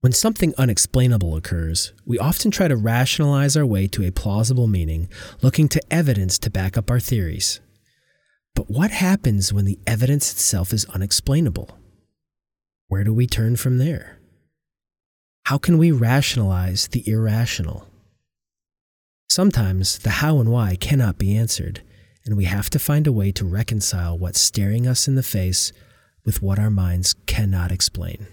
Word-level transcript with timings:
When 0.00 0.12
something 0.12 0.54
unexplainable 0.56 1.34
occurs, 1.34 1.92
we 2.06 2.20
often 2.20 2.52
try 2.52 2.68
to 2.68 2.76
rationalize 2.76 3.56
our 3.56 3.66
way 3.66 3.88
to 3.88 4.06
a 4.06 4.12
plausible 4.12 4.68
meaning, 4.68 5.08
looking 5.42 5.68
to 5.70 5.82
evidence 5.92 6.38
to 6.38 6.50
back 6.50 6.78
up 6.78 6.88
our 6.88 7.00
theories. 7.00 7.60
But 8.54 8.70
what 8.70 8.92
happens 8.92 9.52
when 9.52 9.64
the 9.64 9.80
evidence 9.88 10.30
itself 10.30 10.72
is 10.72 10.84
unexplainable? 10.84 11.76
Where 12.86 13.02
do 13.02 13.12
we 13.12 13.26
turn 13.26 13.56
from 13.56 13.78
there? 13.78 14.20
How 15.46 15.58
can 15.58 15.78
we 15.78 15.90
rationalize 15.90 16.86
the 16.86 17.02
irrational? 17.08 17.88
Sometimes 19.28 19.98
the 19.98 20.10
how 20.10 20.38
and 20.38 20.52
why 20.52 20.76
cannot 20.76 21.18
be 21.18 21.36
answered, 21.36 21.82
and 22.24 22.36
we 22.36 22.44
have 22.44 22.70
to 22.70 22.78
find 22.78 23.08
a 23.08 23.12
way 23.12 23.32
to 23.32 23.44
reconcile 23.44 24.16
what's 24.16 24.40
staring 24.40 24.86
us 24.86 25.08
in 25.08 25.16
the 25.16 25.24
face 25.24 25.72
with 26.24 26.40
what 26.40 26.60
our 26.60 26.70
minds 26.70 27.16
cannot 27.26 27.72
explain. 27.72 28.28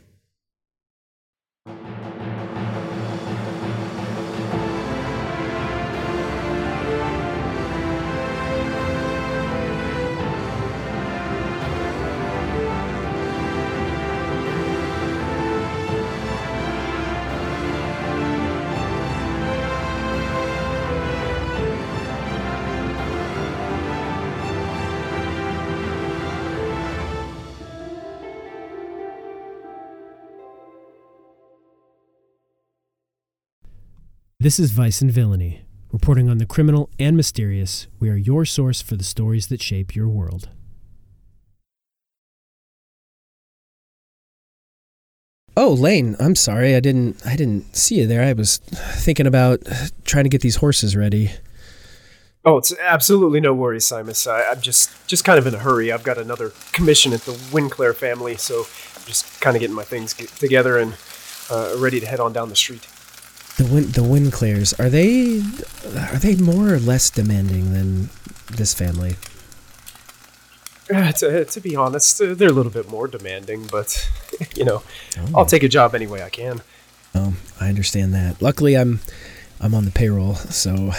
This 34.45 34.59
is 34.59 34.69
Vice 34.69 35.01
and 35.01 35.09
Villainy, 35.09 35.63
reporting 35.91 36.29
on 36.29 36.38
the 36.38 36.45
criminal 36.45 36.91
and 36.99 37.17
mysterious. 37.17 37.88
We 37.99 38.11
are 38.11 38.15
your 38.15 38.45
source 38.45 38.79
for 38.79 38.95
the 38.95 39.03
stories 39.03 39.47
that 39.47 39.59
shape 39.59 39.95
your 39.95 40.07
world. 40.07 40.49
Oh, 45.57 45.73
Lane, 45.73 46.15
I'm 46.19 46.35
sorry. 46.35 46.75
I 46.75 46.79
didn't 46.79 47.25
I 47.25 47.35
didn't 47.35 47.75
see 47.75 47.95
you 47.95 48.05
there. 48.05 48.21
I 48.21 48.33
was 48.33 48.57
thinking 48.57 49.25
about 49.25 49.63
trying 50.03 50.25
to 50.25 50.29
get 50.29 50.41
these 50.41 50.57
horses 50.57 50.95
ready. 50.95 51.31
Oh, 52.45 52.57
it's 52.57 52.71
absolutely 52.80 53.39
no 53.39 53.52
worries, 53.52 53.85
Simus. 53.85 54.31
I, 54.31 54.52
I'm 54.52 54.61
just 54.61 55.07
just 55.07 55.25
kind 55.25 55.39
of 55.39 55.47
in 55.47 55.55
a 55.55 55.59
hurry. 55.59 55.91
I've 55.91 56.03
got 56.03 56.19
another 56.19 56.52
commission 56.71 57.13
at 57.13 57.21
the 57.21 57.31
Winclair 57.52 57.95
family, 57.95 58.37
so 58.37 58.67
I'm 58.95 59.05
just 59.07 59.41
kind 59.41 59.57
of 59.57 59.61
getting 59.61 59.75
my 59.75 59.85
things 59.85 60.13
get 60.13 60.30
together 60.30 60.77
and 60.77 60.93
uh, 61.49 61.73
ready 61.80 61.99
to 61.99 62.05
head 62.05 62.19
on 62.19 62.31
down 62.31 62.49
the 62.49 62.55
street. 62.55 62.85
The 63.58 63.66
wind 63.66 63.94
the 63.94 64.03
Winclairs 64.03 64.73
are 64.80 64.89
they 64.89 65.39
are 65.95 66.20
they 66.20 66.36
more 66.36 66.73
or 66.73 66.80
less 66.80 67.09
demanding 67.09 67.73
than 67.73 68.09
this 68.52 68.73
family? 68.73 69.16
Uh, 70.94 71.11
to, 71.14 71.45
to 71.45 71.61
be 71.61 71.76
honest, 71.76 72.22
uh, 72.22 72.36
they're 72.36 72.50
a 72.50 72.53
little 72.53 72.72
bit 72.72 72.88
more 72.89 73.08
demanding, 73.08 73.66
but 73.72 74.08
you 74.56 74.66
know, 74.66 74.83
oh. 75.17 75.30
I'll 75.33 75.45
take 75.45 75.64
a 75.64 75.70
job 75.70 75.95
any 75.95 76.06
way 76.06 76.22
I 76.22 76.30
can. 76.30 76.61
Oh, 77.16 77.33
I 77.59 77.70
understand 77.70 78.14
that. 78.14 78.42
Luckily, 78.42 78.78
I'm 78.78 79.00
I'm 79.59 79.73
on 79.73 79.86
the 79.86 79.92
payroll, 79.92 80.36
so 80.36 80.92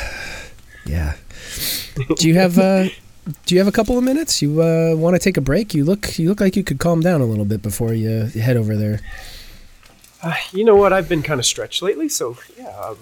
yeah. 0.87 1.15
Do 2.17 2.29
you 2.29 2.35
have 2.35 2.59
uh, 2.59 2.89
do 3.45 3.55
you 3.55 3.59
have 3.59 3.69
a 3.69 3.73
couple 3.73 3.99
of 3.99 4.05
minutes? 4.05 4.41
You 4.41 4.63
uh, 4.63 4.95
want 4.97 5.15
to 5.15 5.21
take 5.21 5.37
a 5.37 5.41
break? 5.41 5.75
You 5.75 5.85
look 5.85 6.19
you 6.19 6.29
look 6.29 6.41
like 6.41 6.57
you 6.57 6.65
could 6.65 6.79
calm 6.79 7.01
down 7.01 7.21
a 7.21 7.27
little 7.27 7.45
bit 7.45 7.63
before 7.63 7.93
you 7.93 8.27
head 8.27 8.57
over 8.57 8.77
there. 8.77 9.01
Uh, 10.27 10.35
you 10.53 10.65
know 10.65 10.75
what? 10.75 10.93
I've 10.93 11.09
been 11.09 11.23
kind 11.23 11.39
of 11.39 11.47
stretched 11.47 11.83
lately, 11.83 12.09
so 12.09 12.37
yeah, 12.59 12.77
um, 12.81 12.99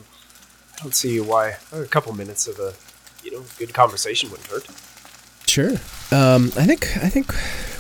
I 0.75 0.83
don't 0.83 0.95
see 0.95 1.21
why 1.21 1.57
a 1.73 1.85
couple 1.85 2.13
minutes 2.13 2.47
of 2.47 2.59
a 2.59 2.75
you 3.23 3.31
know 3.31 3.43
good 3.59 3.73
conversation 3.73 4.31
wouldn't 4.31 4.49
hurt. 4.49 4.69
Sure. 5.47 5.71
Um, 6.13 6.53
I 6.59 6.67
think 6.67 6.85
I 6.99 7.09
think 7.09 7.33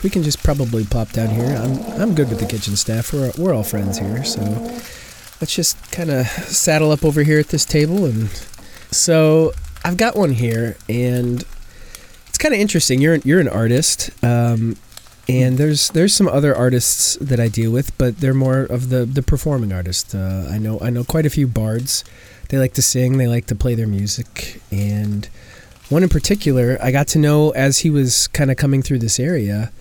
we 0.02 0.08
can 0.08 0.22
just 0.22 0.42
probably 0.42 0.84
plop 0.84 1.10
down 1.12 1.28
here. 1.28 1.56
I'm 1.56 2.00
I'm 2.00 2.14
good 2.14 2.30
with 2.30 2.40
the 2.40 2.46
kitchen 2.46 2.74
staff. 2.74 3.12
We're 3.12 3.32
we're 3.36 3.52
all 3.52 3.62
friends 3.62 3.98
here, 3.98 4.24
so 4.24 4.40
let's 5.42 5.54
just 5.54 5.92
kind 5.92 6.10
of 6.10 6.26
saddle 6.26 6.90
up 6.90 7.04
over 7.04 7.22
here 7.22 7.38
at 7.38 7.48
this 7.48 7.66
table. 7.66 8.06
And 8.06 8.30
so 8.90 9.52
I've 9.84 9.98
got 9.98 10.16
one 10.16 10.30
here, 10.30 10.78
and 10.88 11.44
it's 12.28 12.38
kind 12.38 12.54
of 12.54 12.60
interesting. 12.60 12.98
You're 13.02 13.16
you're 13.16 13.40
an 13.40 13.48
artist, 13.48 14.10
um, 14.24 14.78
and 15.28 15.56
there's 15.56 15.88
there's 15.90 16.14
some 16.14 16.28
other 16.28 16.54
artists 16.54 17.16
that 17.20 17.40
I 17.40 17.48
deal 17.48 17.70
with, 17.70 17.96
but 17.96 18.18
they're 18.20 18.34
more 18.34 18.60
of 18.60 18.90
the 18.90 19.04
the 19.06 19.22
performing 19.22 19.72
artists. 19.72 20.14
Uh, 20.14 20.48
I 20.50 20.58
know 20.58 20.78
I 20.80 20.90
know 20.90 21.04
quite 21.04 21.26
a 21.26 21.30
few 21.30 21.46
bards. 21.46 22.04
They 22.48 22.58
like 22.58 22.74
to 22.74 22.82
sing. 22.82 23.16
They 23.16 23.26
like 23.26 23.46
to 23.46 23.54
play 23.54 23.74
their 23.74 23.86
music, 23.86 24.60
and 24.70 25.28
one 25.88 26.02
in 26.02 26.08
particular 26.08 26.78
I 26.82 26.90
got 26.90 27.08
to 27.08 27.18
know 27.18 27.50
as 27.50 27.78
he 27.78 27.90
was 27.90 28.28
kind 28.28 28.50
of 28.50 28.56
coming 28.56 28.82
through 28.82 28.98
this 28.98 29.18
area. 29.18 29.72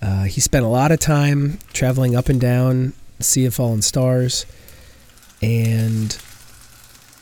Uh, 0.00 0.24
he 0.24 0.40
spent 0.40 0.64
a 0.64 0.68
lot 0.68 0.90
of 0.90 0.98
time 0.98 1.60
traveling 1.72 2.16
up 2.16 2.28
and 2.28 2.40
down 2.40 2.92
Sea 3.20 3.46
of 3.46 3.54
Fallen 3.54 3.82
Stars, 3.82 4.46
and 5.40 6.18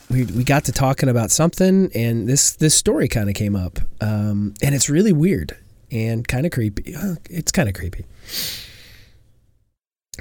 we 0.09 0.25
we 0.25 0.43
got 0.43 0.65
to 0.65 0.71
talking 0.71 1.09
about 1.09 1.29
something, 1.29 1.91
and 1.93 2.27
this 2.27 2.53
this 2.53 2.73
story 2.73 3.07
kind 3.07 3.29
of 3.29 3.35
came 3.35 3.55
up, 3.55 3.79
um, 4.01 4.55
and 4.63 4.73
it's 4.73 4.89
really 4.89 5.13
weird 5.13 5.55
and 5.91 6.27
kind 6.27 6.45
of 6.45 6.51
creepy. 6.51 6.95
Uh, 6.95 7.15
it's 7.29 7.51
kind 7.51 7.67
of 7.67 7.75
creepy. 7.75 8.05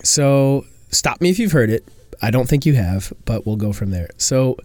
So 0.02 0.64
stop 0.90 1.20
me 1.20 1.30
if 1.30 1.38
you've 1.38 1.52
heard 1.52 1.70
it. 1.70 1.86
I 2.22 2.30
don't 2.30 2.48
think 2.48 2.66
you 2.66 2.74
have, 2.74 3.12
but 3.24 3.46
we'll 3.46 3.56
go 3.56 3.72
from 3.72 3.90
there. 3.90 4.10
So 4.16 4.56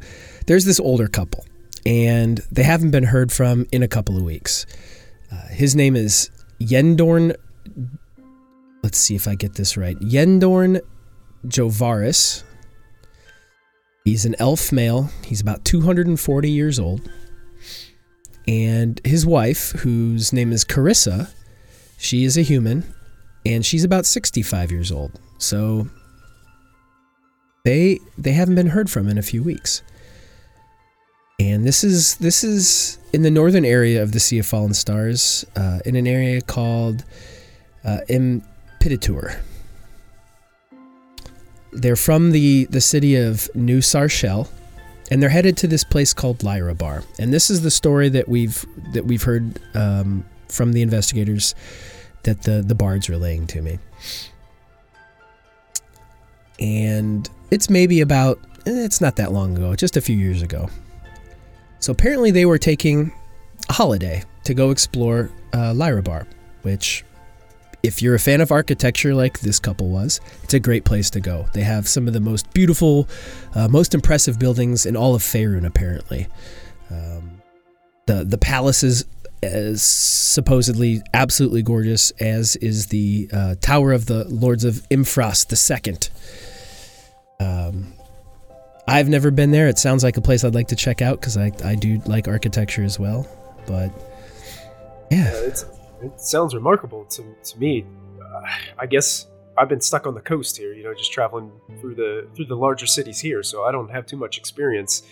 there's 0.47 0.65
this 0.65 0.79
older 0.79 1.07
couple, 1.07 1.45
and 1.85 2.39
they 2.51 2.63
haven't 2.63 2.91
been 2.91 3.05
heard 3.05 3.31
from 3.31 3.65
in 3.71 3.83
a 3.83 3.87
couple 3.87 4.17
of 4.17 4.23
weeks. 4.23 4.65
Uh, 5.31 5.47
his 5.47 5.75
name 5.75 5.95
is 5.95 6.29
Yendorn. 6.59 7.35
Let's 8.83 8.97
see 8.97 9.15
if 9.15 9.27
I 9.27 9.35
get 9.35 9.55
this 9.55 9.77
right. 9.77 9.97
Yendorn 9.99 10.81
Jovaris. 11.47 12.43
He's 14.03 14.25
an 14.25 14.35
elf 14.37 14.71
male. 14.71 15.09
He's 15.23 15.41
about 15.41 15.65
240 15.65 16.51
years 16.51 16.77
old 16.77 17.09
and 18.47 19.01
his 19.03 19.25
wife, 19.25 19.71
whose 19.71 20.31
name 20.31 20.51
is 20.51 20.63
Carissa, 20.63 21.31
she 21.97 22.23
is 22.23 22.37
a 22.37 22.41
human, 22.41 22.83
and 23.45 23.65
she's 23.65 23.83
about 23.83 24.05
65 24.05 24.71
years 24.71 24.91
old. 24.91 25.19
So 25.37 25.87
they 27.63 27.99
they 28.17 28.31
haven't 28.33 28.55
been 28.55 28.67
heard 28.67 28.89
from 28.89 29.09
in 29.09 29.17
a 29.17 29.23
few 29.23 29.43
weeks. 29.43 29.81
And 31.39 31.65
this 31.65 31.83
is 31.83 32.15
this 32.17 32.43
is 32.43 32.97
in 33.11 33.23
the 33.23 33.31
northern 33.31 33.65
area 33.65 34.01
of 34.01 34.13
the 34.13 34.19
Sea 34.19 34.39
of 34.39 34.45
Fallen 34.45 34.73
Stars, 34.73 35.45
uh, 35.55 35.79
in 35.85 35.95
an 35.95 36.07
area 36.07 36.41
called 36.41 37.03
uh, 37.83 37.99
Impiltur. 38.07 39.37
They're 41.73 41.97
from 41.97 42.31
the 42.31 42.65
the 42.65 42.79
city 42.79 43.15
of 43.15 43.49
New 43.53 43.79
Sarshel, 43.79 44.47
and 45.11 45.21
they're 45.21 45.29
headed 45.29 45.57
to 45.57 45.67
this 45.67 45.83
place 45.83 46.13
called 46.13 46.39
Lyrabar. 46.39 47.03
And 47.19 47.33
this 47.33 47.49
is 47.49 47.61
the 47.61 47.71
story 47.71 48.09
that 48.09 48.27
we've 48.27 48.65
that 48.93 49.05
we've 49.05 49.23
heard 49.23 49.59
um, 49.75 50.25
from 50.49 50.73
the 50.73 50.81
investigators 50.81 51.55
that 52.23 52.43
the 52.43 52.61
the 52.61 52.75
bard's 52.75 53.09
relaying 53.09 53.47
to 53.47 53.61
me. 53.61 53.79
And 56.59 57.29
it's 57.51 57.69
maybe 57.69 58.01
about 58.01 58.39
eh, 58.65 58.83
it's 58.85 59.01
not 59.01 59.15
that 59.17 59.31
long 59.31 59.55
ago, 59.55 59.75
just 59.75 59.97
a 59.97 60.01
few 60.01 60.15
years 60.15 60.41
ago. 60.41 60.69
So 61.79 61.91
apparently 61.91 62.31
they 62.31 62.45
were 62.45 62.57
taking 62.57 63.13
a 63.69 63.73
holiday 63.73 64.23
to 64.45 64.53
go 64.53 64.71
explore 64.71 65.29
uh, 65.53 65.73
Lyrabar, 65.73 66.25
which 66.63 67.03
if 67.85 68.01
you're 68.01 68.15
a 68.15 68.19
fan 68.19 68.41
of 68.41 68.51
architecture 68.51 69.13
like 69.13 69.41
this 69.41 69.59
couple 69.59 69.89
was, 69.89 70.19
it's 70.43 70.55
a 70.55 70.59
great 70.59 70.85
place 70.85 71.11
to 71.11 71.19
go. 71.19 71.47
They 71.53 71.61
have 71.61 71.87
some 71.87 72.07
of 72.07 72.13
the 72.13 72.19
most 72.19 72.51
beautiful, 72.53 73.07
uh, 73.53 73.67
most 73.67 73.93
impressive 73.93 74.39
buildings 74.39 74.85
in 74.85 74.97
all 74.97 75.13
of 75.13 75.21
Faerun, 75.21 75.65
apparently. 75.65 76.27
Um, 76.89 77.41
the 78.07 78.23
the 78.23 78.37
palace 78.37 78.83
is, 78.83 79.05
is, 79.43 79.83
supposedly 79.83 81.01
absolutely 81.13 81.61
gorgeous, 81.61 82.11
as 82.19 82.55
is 82.57 82.87
the 82.87 83.29
uh, 83.31 83.55
Tower 83.61 83.93
of 83.93 84.07
the 84.07 84.25
Lords 84.25 84.63
of 84.63 84.87
Imphras 84.89 85.45
II. 85.51 85.97
Um, 87.39 87.93
I've 88.87 89.09
never 89.09 89.31
been 89.31 89.51
there. 89.51 89.67
It 89.67 89.77
sounds 89.77 90.03
like 90.03 90.17
a 90.17 90.21
place 90.21 90.43
I'd 90.43 90.55
like 90.55 90.67
to 90.69 90.75
check 90.75 91.01
out 91.01 91.19
because 91.19 91.37
I, 91.37 91.51
I 91.63 91.75
do 91.75 92.01
like 92.05 92.27
architecture 92.27 92.83
as 92.83 92.99
well. 92.99 93.27
But 93.67 93.91
yeah, 95.11 95.31
yeah 95.47 95.74
it 96.05 96.19
sounds 96.19 96.53
remarkable 96.53 97.05
to, 97.05 97.35
to 97.43 97.59
me. 97.59 97.85
Uh, 98.21 98.41
I 98.77 98.85
guess 98.85 99.27
I've 99.57 99.69
been 99.69 99.81
stuck 99.81 100.05
on 100.05 100.13
the 100.13 100.21
coast 100.21 100.57
here, 100.57 100.73
you 100.73 100.83
know, 100.83 100.93
just 100.93 101.11
traveling 101.11 101.51
through 101.79 101.95
the 101.95 102.27
through 102.35 102.45
the 102.45 102.55
larger 102.55 102.85
cities 102.85 103.19
here, 103.19 103.43
so 103.43 103.63
I 103.63 103.71
don't 103.71 103.89
have 103.89 104.05
too 104.05 104.17
much 104.17 104.37
experience. 104.37 105.03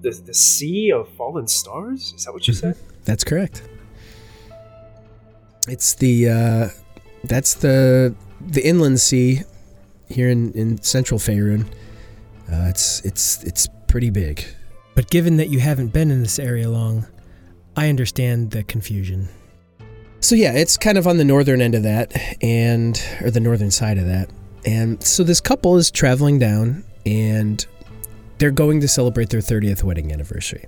The 0.00 0.10
the 0.10 0.34
sea 0.34 0.92
of 0.92 1.08
fallen 1.10 1.46
stars 1.46 2.12
is 2.16 2.24
that 2.24 2.32
what 2.32 2.48
you 2.48 2.54
said? 2.54 2.76
That's 3.04 3.24
correct. 3.24 3.62
It's 5.68 5.94
the 5.94 6.28
uh, 6.28 6.68
that's 7.24 7.54
the 7.54 8.14
the 8.40 8.66
inland 8.66 9.00
sea 9.00 9.42
here 10.08 10.28
in, 10.28 10.52
in 10.52 10.82
central 10.82 11.20
Faerun. 11.20 11.66
Uh, 12.50 12.68
it's 12.68 13.00
it's 13.04 13.42
it's 13.44 13.68
pretty 13.86 14.10
big. 14.10 14.44
But 14.94 15.08
given 15.08 15.36
that 15.36 15.48
you 15.48 15.60
haven't 15.60 15.88
been 15.88 16.10
in 16.10 16.20
this 16.20 16.38
area 16.38 16.68
long, 16.68 17.06
I 17.76 17.88
understand 17.88 18.50
the 18.50 18.62
confusion. 18.64 19.28
So 20.22 20.36
yeah, 20.36 20.52
it's 20.52 20.76
kind 20.76 20.96
of 20.96 21.08
on 21.08 21.16
the 21.16 21.24
northern 21.24 21.60
end 21.60 21.74
of 21.74 21.82
that, 21.82 22.12
and 22.40 23.00
or 23.22 23.32
the 23.32 23.40
northern 23.40 23.72
side 23.72 23.98
of 23.98 24.06
that. 24.06 24.30
And 24.64 25.02
so 25.02 25.24
this 25.24 25.40
couple 25.40 25.76
is 25.76 25.90
traveling 25.90 26.38
down, 26.38 26.84
and 27.04 27.66
they're 28.38 28.52
going 28.52 28.80
to 28.82 28.88
celebrate 28.88 29.30
their 29.30 29.40
30th 29.40 29.82
wedding 29.82 30.12
anniversary. 30.12 30.66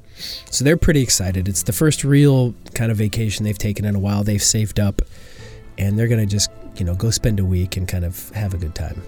So 0.51 0.65
they're 0.65 0.77
pretty 0.77 1.03
excited. 1.03 1.47
It's 1.47 1.63
the 1.63 1.73
first 1.73 2.03
real 2.03 2.53
kind 2.75 2.91
of 2.91 2.99
vacation 2.99 3.45
they've 3.45 3.57
taken 3.57 3.85
in 3.85 3.95
a 3.95 4.01
while. 4.01 4.25
They've 4.25 4.43
saved 4.43 4.81
up, 4.81 5.03
and 5.79 5.97
they're 5.97 6.09
gonna 6.09 6.27
just 6.27 6.51
you 6.75 6.85
know 6.85 6.97
go 6.97 7.11
spend 7.11 7.39
a 7.39 7.45
week 7.45 7.77
and 7.77 7.87
kind 7.87 8.05
of 8.05 8.31
have 8.31 8.55
a 8.55 8.59
good 8.59 8.75
time. 8.75 9.01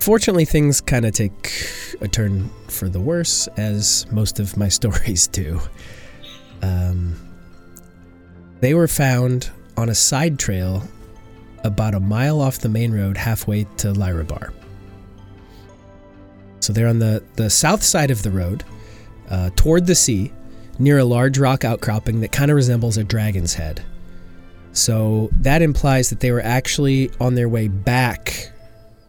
Fortunately, 0.00 0.46
things 0.46 0.80
kind 0.80 1.04
of 1.04 1.12
take 1.12 1.52
a 2.00 2.08
turn 2.08 2.48
for 2.68 2.88
the 2.88 3.00
worse, 3.00 3.46
as 3.58 4.10
most 4.10 4.40
of 4.40 4.56
my 4.56 4.68
stories 4.70 5.26
do. 5.26 5.60
Um, 6.62 7.27
they 8.60 8.74
were 8.74 8.88
found 8.88 9.50
on 9.76 9.88
a 9.88 9.94
side 9.94 10.38
trail 10.38 10.82
about 11.64 11.94
a 11.94 12.00
mile 12.00 12.40
off 12.40 12.58
the 12.58 12.68
main 12.68 12.92
road, 12.92 13.16
halfway 13.16 13.64
to 13.78 13.92
Lyrabar. 13.92 14.52
So 16.60 16.72
they're 16.72 16.88
on 16.88 16.98
the, 16.98 17.22
the 17.36 17.50
south 17.50 17.82
side 17.82 18.10
of 18.10 18.22
the 18.22 18.30
road, 18.30 18.64
uh, 19.30 19.50
toward 19.56 19.86
the 19.86 19.94
sea, 19.94 20.32
near 20.78 20.98
a 20.98 21.04
large 21.04 21.38
rock 21.38 21.64
outcropping 21.64 22.20
that 22.20 22.32
kind 22.32 22.50
of 22.50 22.56
resembles 22.56 22.96
a 22.96 23.04
dragon's 23.04 23.54
head. 23.54 23.82
So 24.72 25.30
that 25.32 25.62
implies 25.62 26.10
that 26.10 26.20
they 26.20 26.30
were 26.30 26.42
actually 26.42 27.10
on 27.20 27.34
their 27.34 27.48
way 27.48 27.68
back 27.68 28.52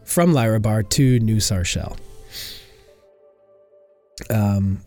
from 0.04 0.32
Lyrabar 0.32 0.88
to 0.90 1.20
New 1.20 1.36
Sarshel. 1.36 1.96
Um, 4.28 4.82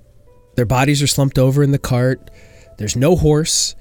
their 0.55 0.65
bodies 0.65 1.01
are 1.01 1.07
slumped 1.07 1.39
over 1.39 1.63
in 1.63 1.71
the 1.71 1.79
cart. 1.79 2.29
There's 2.77 2.95
no 2.95 3.15
horse. 3.15 3.75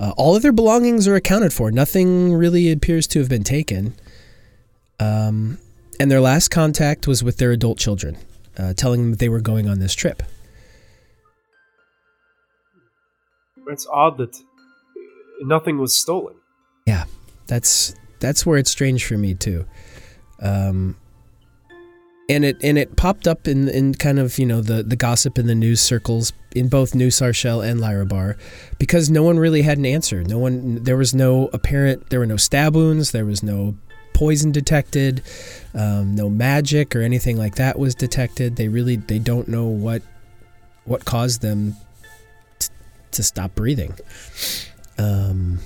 Uh, 0.00 0.12
all 0.16 0.34
of 0.34 0.42
their 0.42 0.52
belongings 0.52 1.06
are 1.06 1.14
accounted 1.14 1.52
for. 1.52 1.70
Nothing 1.70 2.34
really 2.34 2.70
appears 2.70 3.06
to 3.08 3.20
have 3.20 3.28
been 3.28 3.44
taken. 3.44 3.94
Um, 4.98 5.58
and 6.00 6.10
their 6.10 6.20
last 6.20 6.48
contact 6.48 7.06
was 7.06 7.22
with 7.22 7.38
their 7.38 7.52
adult 7.52 7.78
children, 7.78 8.16
uh, 8.58 8.74
telling 8.74 9.02
them 9.02 9.10
that 9.12 9.18
they 9.18 9.28
were 9.28 9.40
going 9.40 9.68
on 9.68 9.78
this 9.78 9.94
trip. 9.94 10.22
It's 13.68 13.86
odd 13.86 14.18
that 14.18 14.36
nothing 15.40 15.78
was 15.78 15.94
stolen. 15.94 16.34
Yeah, 16.86 17.04
that's 17.46 17.94
that's 18.20 18.44
where 18.44 18.58
it's 18.58 18.70
strange 18.70 19.06
for 19.06 19.16
me 19.16 19.34
too. 19.34 19.64
Um, 20.40 20.96
and 22.28 22.44
it 22.44 22.56
and 22.62 22.78
it 22.78 22.96
popped 22.96 23.26
up 23.26 23.46
in 23.46 23.68
in 23.68 23.94
kind 23.94 24.18
of 24.18 24.38
you 24.38 24.46
know 24.46 24.60
the 24.60 24.82
the 24.82 24.96
gossip 24.96 25.38
in 25.38 25.46
the 25.46 25.54
news 25.54 25.80
circles 25.80 26.32
in 26.54 26.68
both 26.68 26.94
New 26.94 27.08
Sarshel 27.08 27.66
and 27.66 27.80
Lyrabar 27.80 28.38
because 28.78 29.10
no 29.10 29.22
one 29.22 29.38
really 29.38 29.62
had 29.62 29.78
an 29.78 29.86
answer. 29.86 30.22
No 30.24 30.38
one 30.38 30.82
there 30.82 30.96
was 30.96 31.14
no 31.14 31.48
apparent 31.52 32.10
there 32.10 32.20
were 32.20 32.26
no 32.26 32.36
stab 32.36 32.74
wounds, 32.74 33.10
there 33.10 33.26
was 33.26 33.42
no 33.42 33.74
poison 34.14 34.52
detected, 34.52 35.22
um, 35.74 36.14
no 36.14 36.30
magic 36.30 36.94
or 36.94 37.02
anything 37.02 37.36
like 37.36 37.56
that 37.56 37.78
was 37.78 37.94
detected. 37.94 38.56
They 38.56 38.68
really 38.68 38.96
they 38.96 39.18
don't 39.18 39.48
know 39.48 39.66
what 39.66 40.02
what 40.84 41.04
caused 41.04 41.42
them 41.42 41.76
t- 42.58 42.68
to 43.10 43.22
stop 43.22 43.54
breathing. 43.54 43.94
Um, 44.96 45.58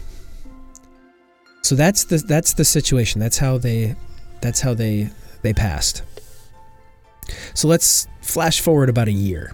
so 1.63 1.75
that's 1.75 2.05
the 2.05 2.19
that's 2.19 2.55
the 2.55 2.65
situation. 2.65 3.21
That's 3.21 3.39
how 3.39 3.59
they 3.59 3.95
that's 4.41 4.61
how 4.61 4.75
they 4.75 5.11
they 5.43 5.53
passed. 5.53 6.03
So 7.55 7.69
let's 7.69 8.09
flash 8.21 8.61
forward 8.61 8.89
about 8.89 9.09
a 9.09 9.13
year. 9.13 9.53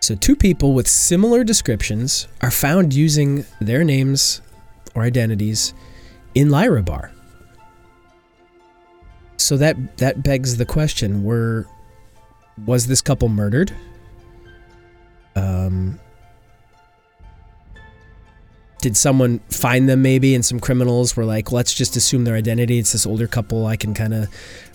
So 0.00 0.14
two 0.16 0.34
people 0.34 0.74
with 0.74 0.88
similar 0.88 1.44
descriptions 1.44 2.26
are 2.40 2.50
found 2.50 2.92
using 2.92 3.44
their 3.60 3.84
names 3.84 4.40
or 4.94 5.02
identities 5.02 5.74
in 6.34 6.48
Lyrabar. 6.48 7.10
So 9.36 9.56
that 9.56 9.98
that 9.98 10.22
begs 10.22 10.56
the 10.56 10.66
question: 10.66 11.22
Were 11.24 11.66
was 12.64 12.86
this 12.86 13.00
couple 13.00 13.28
murdered? 13.28 13.72
Um, 15.34 15.98
did 18.82 18.96
someone 18.96 19.38
find 19.48 19.88
them 19.88 20.02
maybe 20.02 20.34
and 20.34 20.44
some 20.44 20.58
criminals 20.58 21.16
were 21.16 21.24
like 21.24 21.52
let's 21.52 21.72
just 21.72 21.94
assume 21.94 22.24
their 22.24 22.34
identity 22.34 22.78
it's 22.78 22.90
this 22.92 23.06
older 23.06 23.28
couple 23.28 23.64
i 23.64 23.76
can 23.76 23.94
kind 23.94 24.12
of 24.12 24.28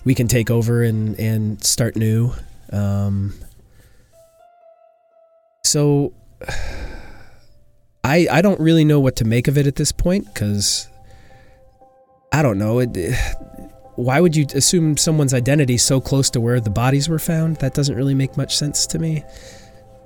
we 0.08 0.16
can 0.16 0.30
take 0.30 0.50
over 0.50 0.84
and 0.84 1.20
and 1.20 1.62
start 1.62 1.98
new. 1.98 2.32
Um, 2.72 3.34
so 5.66 6.14
i 8.06 8.26
i 8.32 8.42
don't 8.42 8.60
really 8.62 8.86
know 8.86 9.02
what 9.02 9.18
to 9.18 9.26
make 9.26 9.50
of 9.50 9.58
it 9.58 9.68
at 9.68 9.76
this 9.76 9.92
point 9.92 10.26
because 10.34 10.88
i 12.32 12.42
don't 12.42 12.58
know. 12.58 12.80
It 12.80 12.96
why 13.96 14.22
would 14.22 14.34
you 14.34 14.46
assume 14.56 14.96
someone's 14.96 15.34
identity 15.34 15.78
so 15.78 16.00
close 16.00 16.30
to 16.30 16.40
where 16.40 16.62
the 16.62 16.70
bodies 16.70 17.10
were 17.10 17.20
found? 17.20 17.58
That 17.58 17.74
doesn't 17.74 17.96
really 17.96 18.16
make 18.16 18.38
much 18.38 18.56
sense 18.56 18.88
to 18.88 19.00
me. 19.00 19.26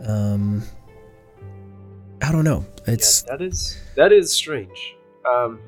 Um 0.08 0.64
i 2.24 2.32
don't 2.32 2.44
know. 2.44 2.66
It's 2.88 3.24
Yeah, 3.24 3.38
that 3.38 3.44
is 3.44 3.80
that 3.96 4.12
is 4.12 4.34
strange. 4.34 4.96
Um, 5.32 5.60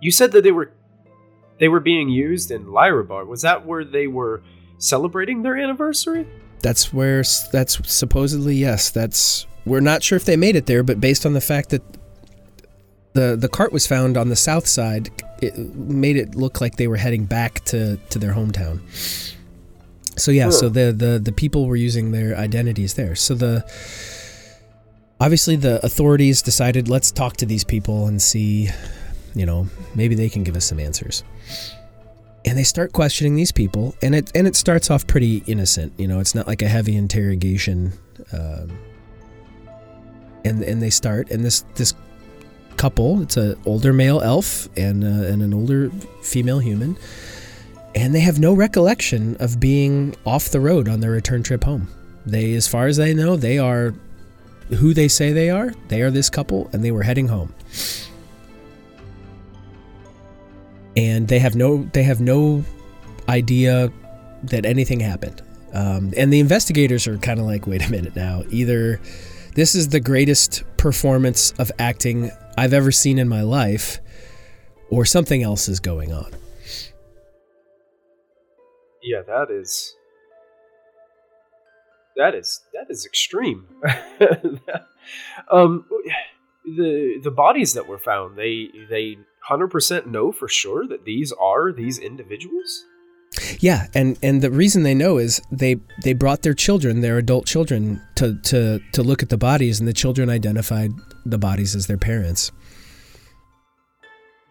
you 0.00 0.12
said 0.12 0.30
that 0.30 0.44
they 0.44 0.52
were 0.52 0.70
they 1.64 1.68
were 1.68 1.80
being 1.80 2.10
used 2.10 2.50
in 2.50 2.66
Lyrabar. 2.66 3.26
Was 3.26 3.40
that 3.40 3.64
where 3.64 3.86
they 3.86 4.06
were 4.06 4.42
celebrating 4.76 5.42
their 5.42 5.56
anniversary? 5.56 6.26
That's 6.60 6.92
where 6.92 7.24
that's 7.52 7.90
supposedly 7.90 8.54
yes. 8.54 8.90
That's 8.90 9.46
we're 9.64 9.80
not 9.80 10.02
sure 10.02 10.16
if 10.16 10.26
they 10.26 10.36
made 10.36 10.56
it 10.56 10.66
there, 10.66 10.82
but 10.82 11.00
based 11.00 11.24
on 11.24 11.32
the 11.32 11.40
fact 11.40 11.70
that 11.70 11.80
the 13.14 13.34
the 13.34 13.48
cart 13.48 13.72
was 13.72 13.86
found 13.86 14.18
on 14.18 14.28
the 14.28 14.36
south 14.36 14.66
side, 14.66 15.08
it 15.40 15.56
made 15.74 16.18
it 16.18 16.34
look 16.34 16.60
like 16.60 16.76
they 16.76 16.86
were 16.86 16.98
heading 16.98 17.24
back 17.24 17.64
to 17.64 17.96
to 18.10 18.18
their 18.18 18.34
hometown. 18.34 18.80
So 20.18 20.30
yeah, 20.30 20.50
so 20.50 20.68
the 20.68 20.92
the 20.92 21.18
the 21.18 21.32
people 21.32 21.66
were 21.66 21.76
using 21.76 22.12
their 22.12 22.36
identities 22.36 22.92
there. 22.92 23.14
So 23.14 23.32
the 23.32 23.64
obviously 25.18 25.56
the 25.56 25.82
authorities 25.82 26.42
decided 26.42 26.90
let's 26.90 27.10
talk 27.10 27.38
to 27.38 27.46
these 27.46 27.64
people 27.64 28.06
and 28.06 28.20
see, 28.20 28.68
you 29.34 29.46
know, 29.46 29.66
maybe 29.94 30.14
they 30.14 30.28
can 30.28 30.44
give 30.44 30.56
us 30.56 30.66
some 30.66 30.78
answers 30.78 31.24
and 32.44 32.58
they 32.58 32.62
start 32.62 32.92
questioning 32.92 33.34
these 33.34 33.52
people 33.52 33.94
and 34.02 34.14
it 34.14 34.30
and 34.34 34.46
it 34.46 34.56
starts 34.56 34.90
off 34.90 35.06
pretty 35.06 35.42
innocent 35.46 35.92
you 35.98 36.06
know 36.06 36.20
it's 36.20 36.34
not 36.34 36.46
like 36.46 36.62
a 36.62 36.68
heavy 36.68 36.96
interrogation 36.96 37.92
um, 38.32 38.76
and 40.44 40.62
and 40.62 40.82
they 40.82 40.90
start 40.90 41.30
and 41.30 41.44
this 41.44 41.64
this 41.74 41.94
couple 42.76 43.22
it's 43.22 43.36
an 43.36 43.54
older 43.66 43.92
male 43.92 44.20
elf 44.20 44.68
and 44.76 45.04
uh, 45.04 45.06
and 45.06 45.42
an 45.42 45.54
older 45.54 45.90
female 46.22 46.58
human 46.58 46.96
and 47.94 48.14
they 48.14 48.20
have 48.20 48.38
no 48.38 48.52
recollection 48.54 49.36
of 49.38 49.60
being 49.60 50.14
off 50.26 50.50
the 50.50 50.60
road 50.60 50.88
on 50.88 51.00
their 51.00 51.12
return 51.12 51.42
trip 51.42 51.64
home. 51.64 51.88
They 52.26 52.54
as 52.54 52.66
far 52.66 52.86
as 52.86 52.96
they 52.96 53.14
know 53.14 53.36
they 53.36 53.58
are 53.58 53.94
who 54.78 54.94
they 54.94 55.08
say 55.08 55.32
they 55.32 55.50
are 55.50 55.74
they 55.88 56.00
are 56.00 56.10
this 56.10 56.30
couple 56.30 56.70
and 56.72 56.82
they 56.82 56.90
were 56.90 57.02
heading 57.02 57.28
home 57.28 57.54
and 60.96 61.28
they 61.28 61.38
have 61.38 61.54
no 61.54 61.88
they 61.92 62.02
have 62.02 62.20
no 62.20 62.64
idea 63.28 63.92
that 64.44 64.66
anything 64.66 65.00
happened. 65.00 65.42
Um, 65.72 66.12
and 66.16 66.32
the 66.32 66.38
investigators 66.38 67.08
are 67.08 67.18
kind 67.18 67.40
of 67.40 67.46
like, 67.46 67.66
wait 67.66 67.84
a 67.86 67.90
minute 67.90 68.14
now. 68.14 68.44
Either 68.50 69.00
this 69.54 69.74
is 69.74 69.88
the 69.88 70.00
greatest 70.00 70.62
performance 70.76 71.52
of 71.58 71.72
acting 71.78 72.30
I've 72.56 72.72
ever 72.72 72.92
seen 72.92 73.18
in 73.18 73.28
my 73.28 73.42
life, 73.42 73.98
or 74.90 75.04
something 75.04 75.42
else 75.42 75.68
is 75.68 75.80
going 75.80 76.12
on. 76.12 76.30
Yeah, 79.02 79.22
that 79.26 79.50
is 79.50 79.96
that 82.16 82.34
is 82.34 82.60
that 82.72 82.86
is 82.88 83.04
extreme. 83.04 83.66
um, 85.50 85.84
the 86.64 87.20
the 87.22 87.30
bodies 87.30 87.74
that 87.74 87.88
were 87.88 87.98
found, 87.98 88.38
they 88.38 88.68
they 88.88 89.18
hundred 89.48 89.68
percent 89.68 90.06
know 90.06 90.32
for 90.32 90.48
sure 90.48 90.86
that 90.86 91.04
these 91.04 91.32
are 91.32 91.72
these 91.72 91.98
individuals. 91.98 92.84
Yeah, 93.58 93.88
and 93.94 94.18
and 94.22 94.42
the 94.42 94.50
reason 94.50 94.82
they 94.84 94.94
know 94.94 95.18
is 95.18 95.42
they 95.50 95.76
they 96.02 96.12
brought 96.12 96.42
their 96.42 96.54
children, 96.54 97.00
their 97.00 97.18
adult 97.18 97.46
children, 97.46 98.00
to 98.16 98.38
to 98.42 98.80
to 98.92 99.02
look 99.02 99.22
at 99.22 99.28
the 99.28 99.36
bodies, 99.36 99.80
and 99.80 99.88
the 99.88 99.92
children 99.92 100.30
identified 100.30 100.92
the 101.26 101.38
bodies 101.38 101.74
as 101.74 101.86
their 101.86 101.98
parents. 101.98 102.52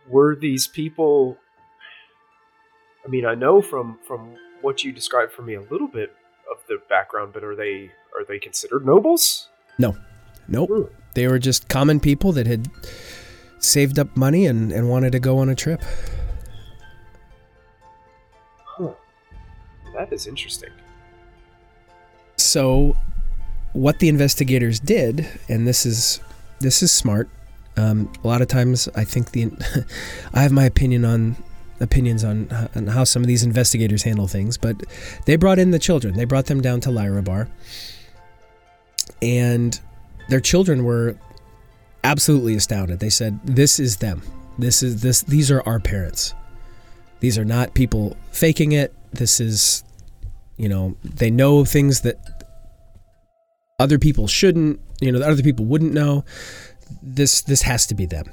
Were 0.10 0.36
these 0.36 0.68
people? 0.68 1.38
I 3.06 3.10
mean, 3.10 3.26
I 3.26 3.36
know 3.36 3.62
from 3.62 4.00
from 4.06 4.36
what 4.62 4.84
you 4.84 4.92
described 4.92 5.32
for 5.32 5.44
me 5.44 5.56
a 5.56 5.62
little 5.62 5.88
bit 5.88 6.14
of 6.52 6.58
the 6.68 6.78
background, 6.90 7.32
but 7.34 7.44
are 7.44 7.56
they 7.56 7.92
are 8.18 8.26
they 8.28 8.40
considered 8.40 8.86
nobles? 8.86 9.48
No, 9.80 9.96
nope. 10.48 10.70
Hmm. 10.70 10.84
They 11.14 11.28
were 11.28 11.40
just 11.40 11.70
common 11.70 12.00
people 12.00 12.32
that 12.34 12.48
had 12.48 12.68
saved 13.64 13.98
up 13.98 14.16
money 14.16 14.46
and, 14.46 14.72
and 14.72 14.90
wanted 14.90 15.12
to 15.14 15.20
go 15.20 15.38
on 15.38 15.50
a 15.50 15.56
trip. 15.56 15.82
Huh. 18.66 18.94
That 19.96 20.12
is 20.12 20.28
interesting. 20.28 20.70
So, 22.38 22.96
what 23.74 24.00
the 24.00 24.10
investigators 24.10 24.80
did, 24.80 25.28
and 25.50 25.68
this 25.68 25.86
is 25.86 26.20
this 26.60 26.84
is 26.84 26.92
smart. 26.92 27.30
Um, 27.76 28.12
a 28.24 28.28
lot 28.28 28.42
of 28.42 28.48
times, 28.48 28.88
I 28.96 29.04
think 29.04 29.32
the 29.32 29.52
I 30.34 30.42
have 30.42 30.52
my 30.52 30.66
opinion 30.66 31.06
on 31.06 31.36
opinions 31.80 32.24
on, 32.24 32.50
on 32.76 32.88
how 32.88 33.04
some 33.04 33.22
of 33.22 33.28
these 33.28 33.44
investigators 33.44 34.04
handle 34.04 34.28
things, 34.28 34.58
but 34.58 34.84
they 35.26 35.36
brought 35.36 35.60
in 35.60 35.72
the 35.72 35.80
children. 35.80 36.16
They 36.16 36.26
brought 36.26 36.46
them 36.46 36.62
down 36.62 36.80
to 36.82 36.90
Lyrabar, 36.90 37.50
and 39.22 39.80
their 40.30 40.40
children 40.40 40.84
were 40.84 41.18
absolutely 42.04 42.56
astounded. 42.56 43.00
They 43.00 43.10
said, 43.10 43.40
"This 43.44 43.80
is 43.80 43.98
them. 43.98 44.22
This 44.58 44.84
is 44.84 45.02
this. 45.02 45.22
These 45.22 45.52
are 45.52 45.62
our 45.66 45.80
parents. 45.80 46.34
These 47.20 47.38
are 47.38 47.46
not 47.46 47.74
people 47.74 48.18
faking 48.32 48.74
it. 48.74 48.94
This 49.14 49.40
is, 49.40 49.84
you 50.58 50.68
know, 50.68 50.96
they 51.04 51.32
know 51.32 51.66
things 51.66 52.02
that 52.02 52.18
other 53.80 53.98
people 53.98 54.28
shouldn't. 54.28 54.80
You 55.02 55.12
know, 55.12 55.20
that 55.20 55.30
other 55.30 55.44
people 55.44 55.66
wouldn't 55.66 55.94
know. 55.94 56.26
This 57.02 57.42
this 57.42 57.62
has 57.64 57.86
to 57.88 57.96
be 57.96 58.06
them." 58.06 58.26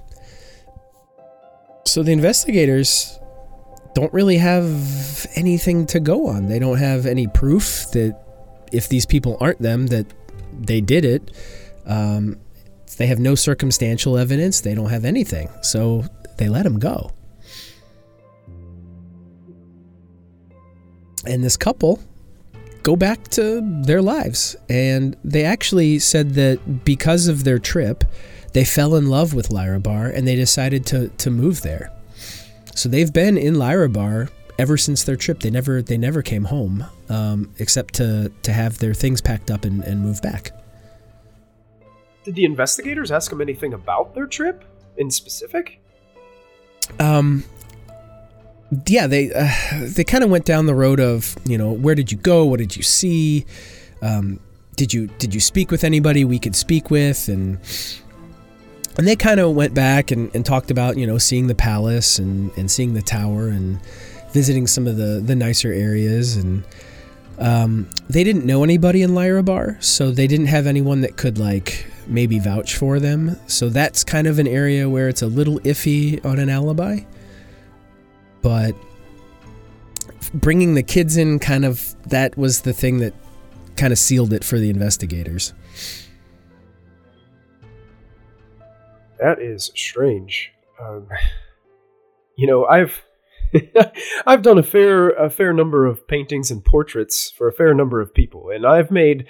So 1.86 2.02
the 2.02 2.12
investigators 2.12 3.18
don't 3.94 4.12
really 4.12 4.36
have 4.36 5.26
anything 5.34 5.86
to 5.86 5.98
go 5.98 6.28
on. 6.28 6.46
They 6.46 6.58
don't 6.58 6.78
have 6.78 7.06
any 7.06 7.26
proof 7.26 7.86
that 7.92 8.16
if 8.72 8.88
these 8.88 9.06
people 9.06 9.36
aren't 9.40 9.60
them, 9.60 9.88
that 9.88 10.06
they 10.52 10.80
did 10.80 11.04
it. 11.04 11.32
Um, 11.86 12.38
they 12.96 13.06
have 13.06 13.18
no 13.18 13.34
circumstantial 13.34 14.18
evidence. 14.18 14.60
They 14.60 14.74
don't 14.74 14.90
have 14.90 15.04
anything. 15.04 15.48
So 15.62 16.04
they 16.38 16.48
let 16.48 16.66
him 16.66 16.78
go. 16.78 17.12
And 21.26 21.44
this 21.44 21.56
couple 21.56 22.00
go 22.82 22.96
back 22.96 23.28
to 23.28 23.60
their 23.84 24.02
lives. 24.02 24.56
And 24.68 25.16
they 25.22 25.44
actually 25.44 25.98
said 25.98 26.30
that 26.34 26.84
because 26.84 27.28
of 27.28 27.44
their 27.44 27.58
trip, 27.58 28.04
they 28.52 28.64
fell 28.64 28.96
in 28.96 29.08
love 29.08 29.34
with 29.34 29.48
Lyrabar 29.48 30.14
and 30.14 30.26
they 30.26 30.36
decided 30.36 30.86
to, 30.86 31.08
to 31.08 31.30
move 31.30 31.62
there. 31.62 31.92
So 32.74 32.88
they've 32.88 33.12
been 33.12 33.36
in 33.36 33.54
Lyrabar 33.54 34.30
ever 34.58 34.76
since 34.76 35.04
their 35.04 35.16
trip. 35.16 35.40
They 35.40 35.50
never 35.50 35.82
they 35.82 35.98
never 35.98 36.22
came 36.22 36.44
home 36.44 36.84
um, 37.08 37.52
except 37.58 37.94
to 37.94 38.30
to 38.42 38.52
have 38.52 38.78
their 38.78 38.94
things 38.94 39.20
packed 39.20 39.50
up 39.50 39.64
and, 39.64 39.82
and 39.84 40.00
move 40.00 40.22
back. 40.22 40.52
Did 42.24 42.34
the 42.34 42.44
investigators 42.44 43.10
ask 43.10 43.30
them 43.30 43.40
anything 43.40 43.72
about 43.72 44.14
their 44.14 44.26
trip 44.26 44.64
in 44.96 45.10
specific? 45.10 45.80
Um, 46.98 47.44
yeah, 48.86 49.06
they 49.06 49.32
uh, 49.32 49.50
they 49.82 50.04
kind 50.04 50.22
of 50.22 50.30
went 50.30 50.44
down 50.44 50.66
the 50.66 50.74
road 50.74 51.00
of 51.00 51.36
you 51.44 51.58
know 51.58 51.72
where 51.72 51.94
did 51.94 52.12
you 52.12 52.18
go, 52.18 52.44
what 52.44 52.58
did 52.58 52.76
you 52.76 52.82
see, 52.82 53.46
um, 54.02 54.38
did 54.76 54.92
you 54.92 55.08
did 55.18 55.34
you 55.34 55.40
speak 55.40 55.70
with 55.70 55.82
anybody 55.82 56.24
we 56.24 56.38
could 56.38 56.54
speak 56.54 56.90
with, 56.90 57.28
and 57.28 57.58
and 58.96 59.08
they 59.08 59.16
kind 59.16 59.40
of 59.40 59.54
went 59.54 59.74
back 59.74 60.10
and, 60.10 60.34
and 60.34 60.44
talked 60.44 60.70
about 60.70 60.96
you 60.96 61.06
know 61.06 61.18
seeing 61.18 61.46
the 61.46 61.54
palace 61.54 62.18
and, 62.18 62.50
and 62.56 62.70
seeing 62.70 62.94
the 62.94 63.02
tower 63.02 63.48
and 63.48 63.80
visiting 64.32 64.66
some 64.66 64.86
of 64.86 64.96
the 64.96 65.22
the 65.24 65.34
nicer 65.34 65.72
areas. 65.72 66.36
And 66.36 66.64
um, 67.38 67.88
they 68.08 68.22
didn't 68.22 68.44
know 68.44 68.62
anybody 68.62 69.02
in 69.02 69.10
Lyrabar, 69.10 69.82
so 69.82 70.10
they 70.10 70.26
didn't 70.26 70.46
have 70.46 70.66
anyone 70.66 71.00
that 71.00 71.16
could 71.16 71.38
like 71.38 71.86
maybe 72.10 72.38
vouch 72.38 72.76
for 72.76 72.98
them. 72.98 73.38
So 73.46 73.68
that's 73.68 74.04
kind 74.04 74.26
of 74.26 74.38
an 74.38 74.46
area 74.46 74.88
where 74.88 75.08
it's 75.08 75.22
a 75.22 75.26
little 75.26 75.60
iffy 75.60 76.24
on 76.24 76.38
an 76.38 76.48
alibi. 76.48 77.00
But 78.42 78.74
bringing 80.34 80.74
the 80.74 80.82
kids 80.82 81.16
in, 81.16 81.38
kind 81.38 81.64
of 81.64 81.94
that 82.08 82.36
was 82.36 82.62
the 82.62 82.72
thing 82.72 82.98
that 82.98 83.14
kind 83.76 83.92
of 83.92 83.98
sealed 83.98 84.32
it 84.32 84.44
for 84.44 84.58
the 84.58 84.70
investigators. 84.70 85.54
That 89.18 89.40
is 89.40 89.70
strange. 89.74 90.50
Um, 90.82 91.08
you 92.36 92.46
know, 92.46 92.64
I've 92.64 93.02
I've 94.26 94.42
done 94.42 94.58
a 94.58 94.62
fair 94.62 95.10
a 95.10 95.28
fair 95.28 95.52
number 95.52 95.86
of 95.86 96.06
paintings 96.08 96.50
and 96.50 96.64
portraits 96.64 97.30
for 97.30 97.48
a 97.48 97.52
fair 97.52 97.74
number 97.74 98.00
of 98.00 98.14
people, 98.14 98.50
and 98.50 98.66
I've 98.66 98.90
made 98.90 99.26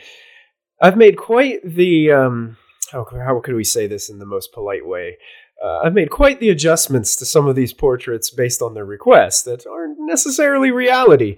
I've 0.80 0.96
made 0.96 1.16
quite 1.16 1.60
the 1.64 2.12
um, 2.12 2.56
how 2.90 3.06
how 3.12 3.40
could 3.40 3.54
we 3.54 3.64
say 3.64 3.86
this 3.86 4.08
in 4.08 4.18
the 4.18 4.26
most 4.26 4.52
polite 4.52 4.86
way? 4.86 5.16
Uh, 5.62 5.80
I've 5.84 5.94
made 5.94 6.10
quite 6.10 6.40
the 6.40 6.48
adjustments 6.48 7.16
to 7.16 7.26
some 7.26 7.46
of 7.46 7.54
these 7.54 7.72
portraits 7.72 8.30
based 8.30 8.62
on 8.62 8.74
their 8.74 8.86
requests 8.86 9.42
that 9.42 9.66
aren't 9.66 9.98
necessarily 10.00 10.70
reality, 10.70 11.36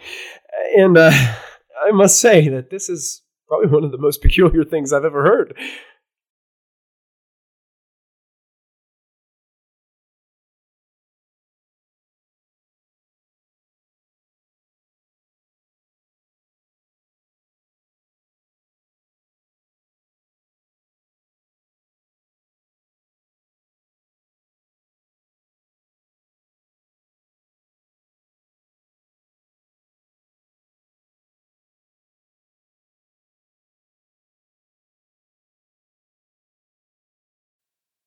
and 0.76 0.96
uh, 0.96 1.10
I 1.82 1.90
must 1.90 2.20
say 2.20 2.48
that 2.48 2.70
this 2.70 2.88
is 2.88 3.22
probably 3.48 3.68
one 3.68 3.84
of 3.84 3.92
the 3.92 3.98
most 3.98 4.22
peculiar 4.22 4.64
things 4.64 4.92
I've 4.92 5.04
ever 5.04 5.22
heard. 5.22 5.56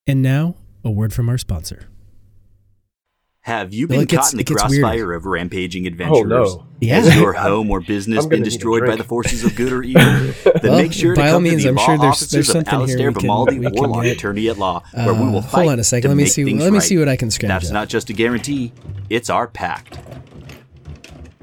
And 0.08 0.22
now, 0.22 0.54
a 0.84 0.90
word 0.90 1.12
from 1.12 1.28
our 1.28 1.36
sponsor. 1.36 1.88
Have 3.40 3.72
you 3.74 3.86
been 3.88 4.00
it 4.02 4.08
gets- 4.08 4.26
caught 4.30 4.32
in 4.34 4.38
the 4.38 4.44
crossfire 4.44 4.80
weirder. 4.80 5.14
of 5.14 5.24
rampaging 5.26 5.86
adventurers? 5.86 6.48
Oh 6.50 6.56
no! 6.58 6.66
Yeah. 6.80 6.96
Has 7.00 7.16
your 7.16 7.32
home 7.32 7.70
or 7.70 7.80
business 7.86 8.24
been 8.26 8.38
gonna 8.40 8.42
need 8.42 8.46
a 8.48 8.50
destroyed 8.50 8.86
by 8.86 8.96
the 8.96 9.04
forces 9.04 9.44
of 9.44 9.54
good 9.56 9.72
or 9.72 9.82
evil? 9.84 10.02
Then 10.02 10.32
Well, 10.62 10.78
make 10.82 10.92
sure 10.92 11.14
to 11.14 11.20
all 11.22 11.30
come 11.34 11.42
means, 11.44 11.58
to 11.58 11.62
the 11.64 11.68
I'm 11.70 11.74
law 11.76 11.86
sure 11.86 11.98
there's- 11.98 12.10
offices 12.16 12.30
there's 12.30 12.48
of 12.48 12.52
something 12.52 12.72
here 12.96 13.08
Alistair 13.08 13.12
Vimaldi, 13.12 13.72
Warlock 13.72 14.02
get. 14.04 14.16
Attorney 14.16 14.48
at 14.48 14.58
Law, 14.58 14.82
where 14.94 15.12
we 15.14 15.20
Uh, 15.20 15.24
will 15.24 15.40
hold 15.40 15.44
fight 15.46 15.68
on 15.68 15.78
a 15.80 15.84
second. 15.84 16.02
to 16.02 16.08
Let 16.08 16.16
me 16.16 16.22
make 16.24 16.32
see. 16.32 16.44
things 16.44 16.60
Let 16.62 16.72
me 16.72 16.78
right. 16.78 16.86
see 16.86 16.98
what 16.98 17.08
I 17.08 17.16
can 17.16 17.30
scratch 17.30 17.48
That's 17.48 17.66
up. 17.68 17.72
not 17.74 17.88
just 17.88 18.10
a 18.10 18.12
guarantee; 18.12 18.72
it's 19.10 19.30
our 19.30 19.46
pact. 19.48 19.98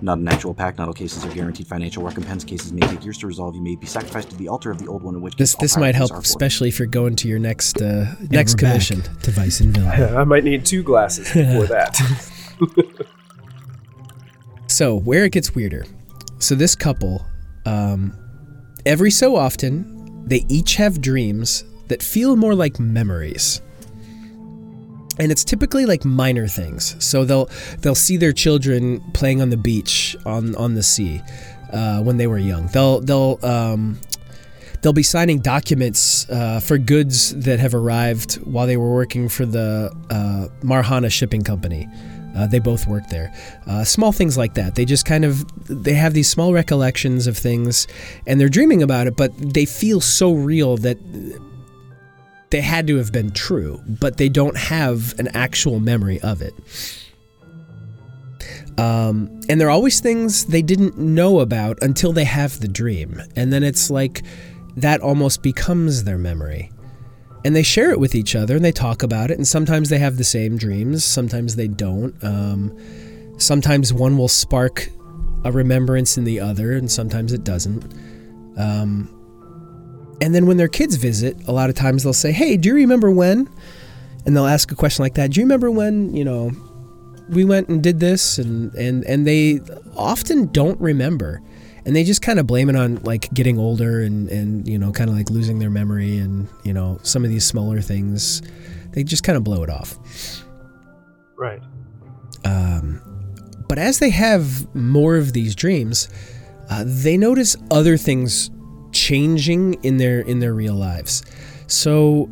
Not 0.04 0.18
an 0.18 0.28
actual 0.28 0.54
pact. 0.54 0.78
Not 0.78 0.88
all 0.88 0.94
cases 0.94 1.24
are 1.26 1.34
guaranteed 1.34 1.66
financial 1.68 2.04
recompense. 2.04 2.44
Cases 2.44 2.74
may 2.74 2.86
take 2.88 3.04
years 3.04 3.18
to 3.20 3.28
resolve. 3.28 3.56
You 3.56 3.62
may 3.62 3.76
be 3.76 3.86
sacrificed 3.86 4.30
to 4.32 4.36
the 4.36 4.50
altar 4.50 4.70
of 4.70 4.78
the 4.78 4.88
old 4.88 5.02
one, 5.02 5.16
in 5.16 5.22
which 5.22 5.36
This 5.38 5.56
case 5.56 5.62
this 5.62 5.78
might 5.78 5.96
help, 5.96 6.12
especially 6.12 6.68
if 6.70 6.78
you're 6.78 6.88
going 6.88 7.16
to 7.18 7.28
your 7.28 7.40
next 7.40 7.82
uh, 7.82 8.14
next 8.30 8.54
we're 8.54 8.58
back 8.58 8.74
commission. 8.74 9.02
to 9.02 9.32
Viceville. 9.32 10.16
I 10.18 10.24
might 10.26 10.44
need 10.44 10.66
two 10.66 10.84
glasses 10.84 11.32
before 11.32 11.68
that. 11.68 12.00
So 14.74 14.96
where 14.96 15.24
it 15.24 15.34
gets 15.34 15.54
weirder. 15.54 15.86
So 16.40 16.56
this 16.56 16.76
couple, 16.76 17.24
um, 17.64 18.18
every 18.88 19.12
so 19.12 19.36
often, 19.36 20.28
they 20.28 20.46
each 20.50 20.78
have 20.78 21.00
dreams 21.00 21.64
that 21.90 22.02
feel 22.02 22.36
more 22.36 22.56
like 22.56 22.80
memories. 22.80 23.62
And 25.20 25.32
it's 25.32 25.44
typically 25.44 25.86
like 25.86 26.06
minor 26.06 26.48
things. 26.48 26.96
So 27.04 27.24
they'll 27.26 27.50
they'll 27.80 27.96
see 27.96 28.18
their 28.18 28.34
children 28.34 29.02
playing 29.14 29.42
on 29.42 29.50
the 29.50 29.58
beach 29.58 30.16
on 30.26 30.56
on 30.56 30.74
the 30.74 30.84
sea 30.84 31.22
uh, 31.72 32.02
when 32.02 32.18
they 32.18 32.28
were 32.28 32.38
young. 32.38 32.68
They'll 32.68 33.00
they'll 33.02 33.40
um, 33.44 34.00
they'll 34.82 34.94
be 34.94 35.04
signing 35.04 35.40
documents 35.40 36.30
uh, 36.30 36.60
for 36.60 36.78
goods 36.78 37.36
that 37.44 37.60
have 37.60 37.74
arrived 37.74 38.36
while 38.46 38.68
they 38.68 38.78
were 38.78 38.94
working 38.94 39.30
for 39.30 39.46
the 39.46 39.92
uh, 40.10 40.48
Marhana 40.66 41.12
Shipping 41.12 41.44
Company. 41.44 41.88
Uh, 42.36 42.48
they 42.48 42.60
both 42.60 42.88
work 42.88 43.08
there. 43.10 43.32
Uh, 43.68 43.84
small 43.84 44.12
things 44.12 44.38
like 44.38 44.56
that. 44.56 44.74
They 44.76 44.86
just 44.86 45.06
kind 45.06 45.24
of 45.24 45.46
they 45.68 45.94
have 45.94 46.14
these 46.14 46.30
small 46.30 46.54
recollections 46.54 47.28
of 47.28 47.38
things, 47.38 47.88
and 48.26 48.40
they're 48.40 48.50
dreaming 48.50 48.82
about 48.82 49.08
it, 49.08 49.16
but 49.16 49.32
they 49.38 49.66
feel 49.66 50.02
so 50.02 50.34
real 50.34 50.78
that 50.78 50.98
they 52.54 52.62
had 52.62 52.86
to 52.86 52.98
have 52.98 53.12
been 53.12 53.32
true, 53.32 53.82
but 53.88 54.18
they 54.18 54.30
don't 54.30 54.56
have 54.56 55.18
an 55.18 55.28
actual 55.30 55.80
memory 55.80 56.22
of 56.22 56.40
it. 56.40 56.54
Um, 58.78 59.42
and 59.50 59.60
there 59.60 59.68
are 59.68 59.72
always 59.72 60.00
things 60.00 60.46
they 60.46 60.62
didn't 60.62 60.96
know 60.96 61.40
about 61.40 61.82
until 61.82 62.14
they 62.14 62.26
have 62.26 62.60
the 62.60 62.68
dream, 62.68 63.20
and 63.36 63.52
then 63.52 63.64
it's 63.64 63.90
like 63.90 64.22
that 64.78 65.02
almost 65.02 65.42
becomes 65.42 66.04
their 66.04 66.20
memory. 66.20 66.72
And 67.44 67.56
they 67.56 67.64
share 67.64 67.90
it 67.90 68.00
with 68.00 68.14
each 68.14 68.36
other 68.36 68.56
and 68.56 68.64
they 68.64 68.72
talk 68.72 69.02
about 69.02 69.30
it. 69.30 69.38
And 69.38 69.46
sometimes 69.46 69.90
they 69.90 69.98
have 69.98 70.16
the 70.16 70.24
same 70.24 70.56
dreams 70.56 71.04
sometimes 71.04 71.58
they 71.58 71.68
don't. 71.68 72.16
Um, 72.24 72.78
sometimes 73.38 73.92
one 73.92 74.18
will 74.18 74.30
spark 74.30 74.88
a 75.44 75.52
remembrance 75.52 76.18
in 76.18 76.24
the 76.24 76.40
other 76.40 76.72
and 76.72 76.90
sometimes 76.90 77.34
it 77.34 77.44
doesn't. 77.44 77.84
Um, 78.58 79.13
and 80.24 80.34
then 80.34 80.46
when 80.46 80.56
their 80.56 80.70
kids 80.70 80.96
visit 80.96 81.36
a 81.48 81.52
lot 81.52 81.70
of 81.70 81.76
times 81.76 82.04
they'll 82.04 82.14
say 82.14 82.32
hey 82.32 82.56
do 82.56 82.70
you 82.70 82.76
remember 82.76 83.12
when? 83.12 83.50
And 84.26 84.34
they'll 84.34 84.48
ask 84.48 84.72
a 84.72 84.76
question 84.76 85.04
like 85.04 85.16
that 85.16 85.32
do 85.32 85.42
you 85.42 85.46
remember 85.46 85.70
when 85.70 86.16
you 86.16 86.24
know 86.24 86.52
we 87.30 87.44
went 87.44 87.68
and 87.68 87.84
did 87.84 88.00
this? 88.00 88.38
And 88.38 88.74
and 88.76 89.04
and 89.04 89.28
they 89.28 89.60
often 89.98 90.48
don't 90.52 90.80
remember. 90.80 91.42
And 91.86 91.94
they 91.94 92.06
just 92.06 92.22
kind 92.22 92.40
of 92.40 92.48
blame 92.48 92.70
it 92.70 92.78
on 92.78 92.96
like 93.04 93.34
getting 93.34 93.60
older 93.60 94.02
and 94.02 94.30
and 94.30 94.66
you 94.66 94.80
know 94.80 94.94
kind 94.94 95.10
of 95.10 95.16
like 95.18 95.30
losing 95.30 95.60
their 95.60 95.70
memory 95.70 96.18
and 96.18 96.48
you 96.64 96.74
know 96.74 97.00
some 97.04 97.26
of 97.26 97.30
these 97.30 97.44
smaller 97.44 97.82
things 97.82 98.42
they 98.92 99.04
just 99.04 99.24
kind 99.24 99.36
of 99.36 99.44
blow 99.44 99.64
it 99.64 99.70
off. 99.70 99.98
Right. 101.36 101.62
um, 102.46 103.02
but 103.68 103.78
as 103.78 104.00
they 104.00 104.12
have 104.12 104.74
more 104.74 105.18
of 105.18 105.34
these 105.34 105.56
dreams 105.56 106.08
uh, 106.70 106.84
they 106.86 107.18
notice 107.18 107.58
other 107.70 107.98
things 107.98 108.50
changing 109.04 109.74
in 109.84 109.98
their 109.98 110.22
in 110.22 110.40
their 110.40 110.54
real 110.54 110.76
lives. 110.76 111.24
So 111.68 112.30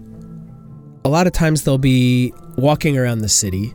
a 1.04 1.10
lot 1.10 1.28
of 1.28 1.34
times 1.34 1.64
they'll 1.64 1.78
be 1.78 2.34
walking 2.58 2.98
around 2.98 3.20
the 3.20 3.30
city 3.30 3.74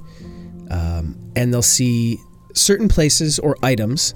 um, 0.70 1.16
and 1.36 1.52
they'll 1.52 1.60
see 1.60 2.18
certain 2.54 2.88
places 2.88 3.38
or 3.38 3.56
items. 3.62 4.14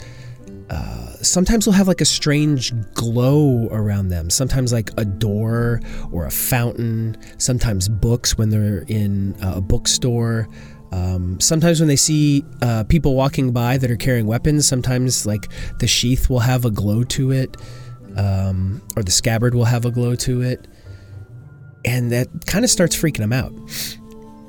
Uh, 0.71 1.13
sometimes 1.21 1.65
they'll 1.65 1.75
have 1.75 1.89
like 1.89 2.01
a 2.01 2.07
strange 2.07 2.73
glow 2.95 3.69
around 3.71 4.09
them. 4.09 4.31
Sometimes 4.31 4.73
like 4.73 4.91
a 4.97 5.05
door 5.05 5.81
or 6.11 6.25
a 6.25 6.31
fountain. 6.31 7.17
Sometimes 7.39 7.89
books 7.89 8.39
when 8.39 8.49
they're 8.49 8.85
in 8.89 9.37
a 9.43 9.61
bookstore. 9.61 10.49
Um, 10.93 11.39
sometimes 11.39 11.81
when 11.81 11.89
they 11.89 11.97
see 11.97 12.45
uh, 12.63 12.85
people 12.85 13.15
walking 13.15 13.53
by 13.53 13.77
that 13.77 13.91
are 13.91 13.97
carrying 13.97 14.27
weapons 14.27 14.67
sometimes 14.67 15.25
like 15.25 15.49
the 15.79 15.87
sheath 15.87 16.29
will 16.29 16.41
have 16.41 16.65
a 16.65 16.71
glow 16.71 17.05
to 17.05 17.31
it 17.31 17.57
um, 18.17 18.83
or 18.97 19.03
the 19.03 19.11
scabbard 19.11 19.55
will 19.55 19.65
have 19.65 19.85
a 19.85 19.91
glow 19.91 20.15
to 20.15 20.43
it 20.43 20.67
and 21.85 22.11
that 22.13 22.29
kind 22.47 22.65
of 22.65 22.71
starts 22.71 22.95
freaking 22.97 23.19
them 23.19 23.33
out 23.33 23.53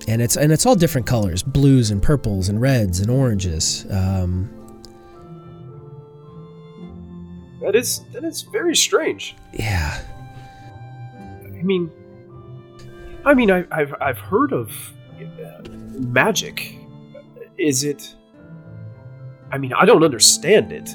and 0.07 0.21
it's 0.21 0.35
and 0.35 0.51
it's 0.51 0.65
all 0.65 0.75
different 0.75 1.05
colors 1.07 1.43
blues 1.43 1.91
and 1.91 2.01
purples 2.01 2.49
and 2.49 2.59
reds 2.61 2.99
and 2.99 3.09
oranges 3.09 3.85
um, 3.91 4.49
That 7.61 7.75
is 7.75 8.01
that 8.11 8.23
is 8.23 8.41
very 8.41 8.75
strange. 8.75 9.35
yeah 9.53 10.01
I 11.45 11.63
mean, 11.63 11.91
I 13.23 13.35
mean, 13.35 13.51
I, 13.51 13.65
I've 13.69 13.93
I've 14.01 14.17
heard 14.17 14.51
of 14.51 14.71
uh, 15.21 15.61
magic. 15.99 16.75
Is 17.59 17.83
it? 17.83 18.15
I 19.51 19.59
mean, 19.59 19.71
I 19.73 19.85
don't 19.85 20.03
understand 20.03 20.71
it, 20.71 20.89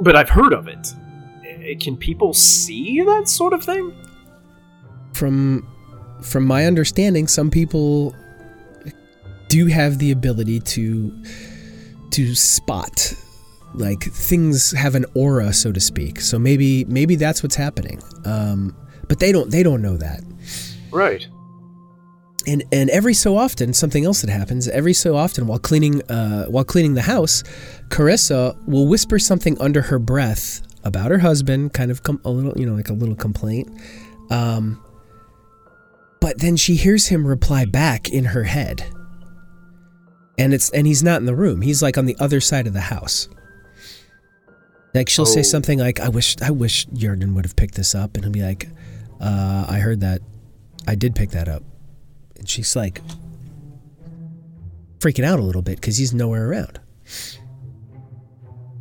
but 0.00 0.14
I've 0.14 0.28
heard 0.28 0.52
of 0.52 0.68
it. 0.68 0.94
Can 1.74 1.96
people 1.96 2.32
see 2.32 3.02
that 3.02 3.28
sort 3.28 3.52
of 3.52 3.64
thing? 3.64 3.92
from 5.12 5.66
from 6.22 6.44
my 6.44 6.66
understanding 6.66 7.26
some 7.26 7.50
people 7.50 8.14
do 9.48 9.66
have 9.66 9.98
the 9.98 10.10
ability 10.10 10.60
to 10.60 11.10
to 12.10 12.34
spot 12.34 13.14
like 13.74 14.02
things 14.02 14.72
have 14.72 14.94
an 14.94 15.06
aura 15.14 15.52
so 15.54 15.72
to 15.72 15.80
speak 15.80 16.20
so 16.20 16.38
maybe 16.38 16.84
maybe 16.84 17.14
that's 17.16 17.42
what's 17.42 17.54
happening 17.56 17.98
um, 18.26 18.76
but 19.08 19.18
they 19.18 19.32
don't 19.32 19.50
they 19.50 19.62
don't 19.62 19.80
know 19.80 19.96
that 19.96 20.20
Right. 20.90 21.26
and 22.46 22.62
and 22.72 22.90
every 22.90 23.14
so 23.14 23.36
often 23.38 23.72
something 23.72 24.04
else 24.04 24.20
that 24.20 24.30
happens 24.30 24.68
every 24.68 24.92
so 24.94 25.16
often 25.16 25.46
while 25.46 25.58
cleaning 25.58 26.02
uh, 26.10 26.44
while 26.46 26.64
cleaning 26.64 26.92
the 26.92 27.02
house 27.02 27.42
carissa 27.88 28.54
will 28.66 28.86
whisper 28.86 29.18
something 29.18 29.58
under 29.60 29.80
her 29.82 29.98
breath 29.98 30.60
about 30.86 31.10
her 31.10 31.18
husband 31.18 31.72
kind 31.72 31.90
of 31.90 32.02
com- 32.02 32.20
a 32.24 32.30
little 32.30 32.52
you 32.58 32.66
know 32.66 32.74
like 32.74 32.88
a 32.88 32.92
little 32.94 33.14
complaint. 33.16 33.68
Um, 34.30 34.82
but 36.20 36.38
then 36.40 36.56
she 36.56 36.76
hears 36.76 37.06
him 37.08 37.26
reply 37.26 37.64
back 37.66 38.08
in 38.08 38.24
her 38.26 38.44
head. 38.44 38.84
And 40.38 40.52
it's 40.52 40.70
and 40.70 40.86
he's 40.86 41.02
not 41.02 41.20
in 41.20 41.26
the 41.26 41.34
room. 41.34 41.60
He's 41.62 41.82
like 41.82 41.96
on 41.98 42.06
the 42.06 42.16
other 42.18 42.40
side 42.40 42.66
of 42.66 42.72
the 42.72 42.80
house. 42.80 43.28
Like 44.94 45.08
she'll 45.08 45.26
say 45.26 45.40
Oh. 45.40 45.42
something 45.42 45.78
like 45.78 46.00
i 46.00 46.08
wish 46.08 46.36
i 46.40 46.50
wish 46.50 46.86
Jordan 46.86 47.34
would 47.34 47.44
have 47.44 47.54
picked 47.56 47.74
this 47.74 47.94
up. 47.94 48.14
And 48.16 48.24
he'll 48.24 48.32
be 48.32 48.42
like 48.42 48.68
uh, 49.20 49.66
i 49.68 49.78
heard 49.78 50.00
that. 50.00 50.20
I 50.88 50.94
did 50.94 51.14
pick 51.14 51.30
that 51.30 51.48
up. 51.48 51.62
And 52.36 52.48
she's 52.48 52.74
like 52.76 53.00
freaking 54.98 55.24
out 55.24 55.38
a 55.38 55.42
little 55.42 55.62
bit 55.62 55.76
because 55.76 55.96
he's 55.96 56.12
nowhere 56.14 56.48
around. 56.50 56.80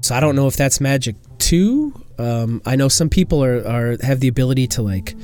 So 0.02 0.14
I 0.16 0.20
don't 0.20 0.36
know 0.36 0.48
if 0.48 0.56
that's 0.56 0.80
magic 0.82 1.16
too. 1.40 1.94
Um, 2.18 2.62
I 2.66 2.76
know 2.76 2.88
some 2.88 3.10
people 3.10 3.44
are, 3.44 3.66
are 3.68 3.98
have 4.02 4.20
the 4.20 4.28
ability 4.28 4.68
to 4.68 4.82
like 4.82 5.16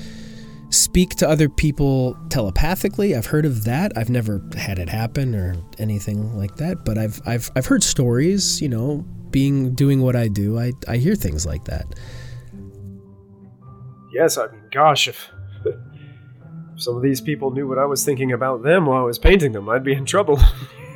speak 0.70 1.16
to 1.18 1.30
other 1.30 1.50
people 1.50 2.18
telepathically. 2.30 3.16
I've 3.16 3.26
heard 3.26 3.46
of 3.46 3.66
that. 3.66 3.98
I've 3.98 4.10
never 4.10 4.42
had 4.56 4.80
it 4.80 4.90
happen 4.90 5.36
or 5.36 5.56
anything 5.78 6.38
like 6.38 6.56
that, 6.58 6.84
but 6.86 6.98
I've 6.98 7.22
I've 7.26 7.52
I've 7.56 7.66
heard 7.66 7.84
stories. 7.84 8.62
You 8.62 8.70
know, 8.70 9.06
being 9.30 9.74
doing 9.74 10.02
what 10.02 10.16
I 10.16 10.28
do, 10.28 10.60
I 10.60 10.74
I 10.88 10.98
hear 10.98 11.16
things 11.16 11.46
like 11.46 11.66
that. 11.66 11.86
Yes, 14.14 14.38
I 14.38 14.48
mean, 14.48 14.64
gosh, 14.72 15.08
if, 15.08 15.30
if 15.66 15.76
some 16.76 16.98
of 16.98 17.02
these 17.02 17.22
people 17.22 17.52
knew 17.52 17.68
what 17.68 17.78
I 17.78 17.86
was 17.86 18.04
thinking 18.04 18.34
about 18.34 18.64
them 18.64 18.86
while 18.86 19.02
I 19.02 19.06
was 19.06 19.18
painting 19.18 19.54
them, 19.54 19.70
I'd 19.70 19.84
be 19.84 19.94
in 19.94 20.06
trouble. 20.06 20.40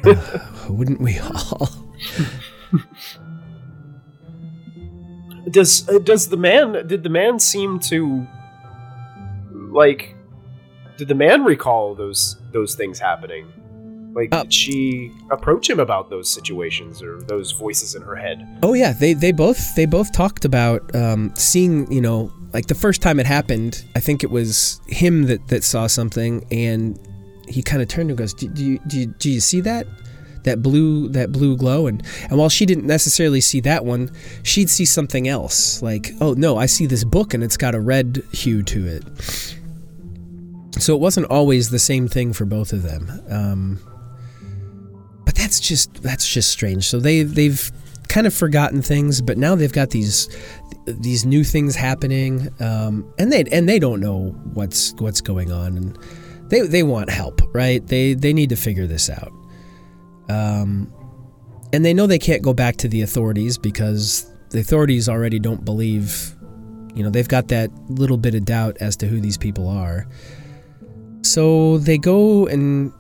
Wouldn't 0.69 1.01
we 1.01 1.19
all? 1.19 1.69
does 5.49 5.88
uh, 5.89 5.99
does 5.99 6.29
the 6.29 6.38
man 6.38 6.88
did 6.88 7.03
the 7.03 7.10
man 7.10 7.39
seem 7.39 7.79
to 7.79 8.25
like 9.51 10.15
did 10.97 11.08
the 11.08 11.15
man 11.15 11.43
recall 11.43 11.95
those 11.95 12.38
those 12.51 12.75
things 12.75 12.99
happening? 12.99 13.51
Like 14.15 14.29
Uh, 14.31 14.43
did 14.43 14.53
she 14.53 15.12
approach 15.29 15.69
him 15.69 15.79
about 15.79 16.10
those 16.10 16.29
situations 16.29 17.01
or 17.03 17.21
those 17.23 17.51
voices 17.51 17.95
in 17.95 18.01
her 18.01 18.15
head? 18.15 18.47
Oh 18.63 18.73
yeah, 18.73 18.93
they 18.93 19.13
they 19.13 19.31
both 19.31 19.75
they 19.75 19.86
both 19.86 20.12
talked 20.12 20.45
about 20.45 20.95
um, 20.95 21.34
seeing 21.36 21.91
you 21.91 22.01
know 22.01 22.31
like 22.53 22.67
the 22.67 22.75
first 22.75 23.01
time 23.01 23.19
it 23.19 23.25
happened. 23.25 23.84
I 23.95 23.99
think 23.99 24.23
it 24.23 24.31
was 24.31 24.79
him 24.88 25.23
that 25.23 25.47
that 25.49 25.63
saw 25.63 25.88
something, 25.88 26.45
and 26.49 26.97
he 27.49 27.62
kind 27.62 27.81
of 27.81 27.88
turned 27.89 28.10
and 28.10 28.17
goes, 28.17 28.34
do, 28.34 28.47
do 28.47 28.63
you 28.63 28.79
do 28.88 28.99
you, 29.01 29.05
do 29.08 29.29
you 29.29 29.39
see 29.41 29.62
that 29.62 29.86
that 30.45 30.62
blue 30.62 31.10
that 31.10 31.31
blue 31.31 31.55
glow?" 31.58 31.88
And 31.88 32.01
and 32.29 32.39
while 32.39 32.49
she 32.49 32.65
didn't 32.65 32.88
necessarily 32.88 33.41
see 33.41 33.60
that 33.62 33.86
one, 33.86 34.10
she'd 34.41 34.69
see 34.69 34.86
something 34.86 35.27
else. 35.27 35.81
Like, 35.81 36.12
"Oh 36.21 36.34
no, 36.34 36.58
I 36.58 36.65
see 36.65 36.86
this 36.86 37.03
book 37.03 37.34
and 37.34 37.43
it's 37.43 37.58
got 37.58 37.75
a 37.75 37.79
red 37.79 38.23
hue 38.31 38.63
to 38.63 38.88
it." 38.88 39.03
So 40.79 40.93
it 40.93 40.99
wasn't 40.99 41.27
always 41.27 41.69
the 41.69 41.79
same 41.79 42.08
thing 42.08 42.34
for 42.34 42.45
both 42.45 42.73
of 42.73 42.84
them. 42.84 43.21
Um, 43.29 43.79
but 45.25 45.36
that's 45.36 45.60
just 45.60 46.01
that's 46.01 46.27
just 46.27 46.49
strange. 46.49 46.88
So 46.88 46.99
they 46.99 47.23
they've 47.23 47.71
kind 48.08 48.27
of 48.27 48.34
forgotten 48.34 48.81
things, 48.81 49.21
but 49.21 49.38
now 49.38 49.55
they've 49.55 49.71
got 49.71 49.89
these 49.89 50.29
these 50.86 51.25
new 51.25 51.43
things 51.43 51.75
happening, 51.75 52.49
um, 52.60 53.12
and 53.17 53.31
they 53.31 53.43
and 53.51 53.67
they 53.67 53.79
don't 53.79 53.99
know 53.99 54.29
what's 54.53 54.93
what's 54.99 55.21
going 55.21 55.51
on, 55.51 55.77
and 55.77 55.97
they 56.49 56.62
they 56.62 56.84
want 56.84 57.10
help, 57.10 57.41
right? 57.53 57.86
They 57.88 58.13
they 58.13 58.34
need 58.34 58.49
to 58.49 58.55
figure 58.55 58.88
this 58.88 59.10
out, 59.10 59.31
um, 60.30 60.94
and 61.74 61.84
they 61.84 61.94
know 61.94 62.08
they 62.08 62.20
can't 62.20 62.42
go 62.42 62.54
back 62.54 62.78
to 62.78 62.88
the 62.88 63.02
authorities 63.02 63.58
because 63.58 64.32
the 64.50 64.60
authorities 64.60 65.10
already 65.10 65.40
don't 65.40 65.66
believe, 65.66 66.36
you 66.94 67.04
know, 67.04 67.10
they've 67.10 67.28
got 67.28 67.48
that 67.50 67.72
little 67.90 68.18
bit 68.18 68.36
of 68.36 68.46
doubt 68.46 68.78
as 68.80 68.96
to 68.98 69.08
who 69.08 69.20
these 69.20 69.38
people 69.38 69.68
are. 69.68 70.08
So 71.22 71.80
they 71.80 71.98
go 71.98 72.48
and 72.48 72.94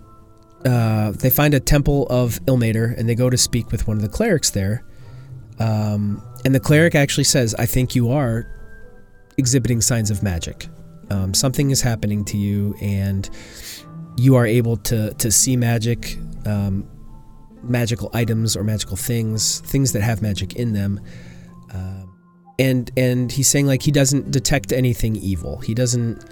uh, 0.65 1.11
they 1.11 1.29
find 1.29 1.53
a 1.53 1.59
temple 1.59 2.07
of 2.09 2.39
Ilmater 2.45 2.97
and 2.97 3.07
they 3.07 3.15
go 3.15 3.29
to 3.29 3.37
speak 3.37 3.71
with 3.71 3.87
one 3.87 3.97
of 3.97 4.03
the 4.03 4.09
clerics 4.09 4.49
there. 4.49 4.83
Um, 5.59 6.21
and 6.43 6.53
the 6.53 6.59
cleric 6.59 6.95
actually 6.95 7.23
says, 7.23 7.55
I 7.55 7.65
think 7.65 7.95
you 7.95 8.11
are 8.11 8.47
exhibiting 9.37 9.81
signs 9.81 10.11
of 10.11 10.23
magic. 10.23 10.67
Um, 11.11 11.33
something 11.33 11.69
is 11.69 11.81
happening 11.81 12.25
to 12.25 12.37
you, 12.37 12.75
and 12.81 13.29
you 14.17 14.35
are 14.35 14.45
able 14.45 14.77
to, 14.77 15.13
to 15.13 15.31
see 15.31 15.55
magic, 15.55 16.17
um, 16.45 16.87
magical 17.69 18.09
items 18.13 18.55
or 18.55 18.63
magical 18.63 18.97
things, 18.97 19.59
things 19.61 19.91
that 19.93 20.01
have 20.01 20.21
magic 20.21 20.55
in 20.55 20.73
them. 20.73 20.99
Um, 21.73 22.15
and 22.57 22.91
and 22.95 23.31
he's 23.31 23.47
saying 23.47 23.67
like 23.67 23.81
he 23.81 23.91
doesn't 23.91 24.31
detect 24.31 24.71
anything 24.71 25.15
evil. 25.15 25.59
He 25.59 25.73
doesn't 25.73 26.23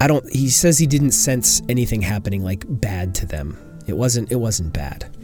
I 0.00 0.06
don't 0.06 0.24
he 0.32 0.48
says 0.48 0.78
he 0.78 0.86
didn't 0.86 1.12
sense 1.12 1.62
anything 1.68 2.02
happening 2.02 2.42
like 2.42 2.64
bad 2.68 3.14
to 3.16 3.26
them. 3.26 3.56
It 3.86 3.96
wasn't 3.96 4.32
it 4.32 4.36
wasn't 4.36 4.72
bad. 4.72 5.14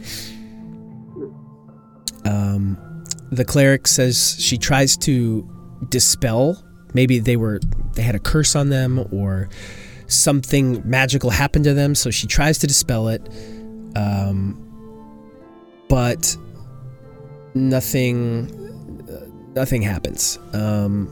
Um 2.25 2.77
the 3.31 3.45
cleric 3.45 3.87
says 3.87 4.35
she 4.39 4.57
tries 4.57 4.97
to 4.97 5.47
dispel 5.89 6.63
maybe 6.93 7.19
they 7.19 7.37
were 7.37 7.59
they 7.93 8.01
had 8.01 8.15
a 8.15 8.19
curse 8.19 8.55
on 8.55 8.69
them 8.69 9.05
or 9.11 9.49
something 10.07 10.81
magical 10.89 11.29
happened 11.29 11.63
to 11.63 11.73
them 11.73 11.93
so 11.93 12.09
she 12.09 12.27
tries 12.27 12.57
to 12.57 12.67
dispel 12.67 13.07
it 13.07 13.21
um 13.95 14.55
but 15.87 16.35
nothing 17.55 18.47
nothing 19.53 19.81
happens 19.81 20.37
um 20.53 21.11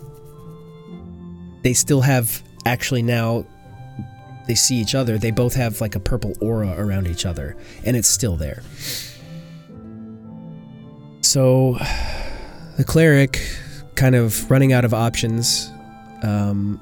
they 1.64 1.74
still 1.74 2.02
have 2.02 2.44
actually 2.66 3.02
now 3.02 3.46
they 4.48 4.56
see 4.56 4.76
each 4.76 4.96
other, 4.96 5.18
they 5.18 5.32
both 5.32 5.54
have 5.56 5.82
like 5.82 5.96
a 5.96 6.00
purple 6.00 6.34
aura 6.42 6.74
around 6.78 7.08
each 7.08 7.26
other, 7.26 7.56
and 7.84 7.96
it's 7.96 8.08
still 8.08 8.38
there. 8.38 8.64
So, 11.22 11.78
the 12.78 12.86
cleric, 12.86 13.42
kind 13.96 14.16
of 14.16 14.50
running 14.50 14.72
out 14.72 14.86
of 14.86 14.94
options, 14.94 15.70
um, 16.24 16.80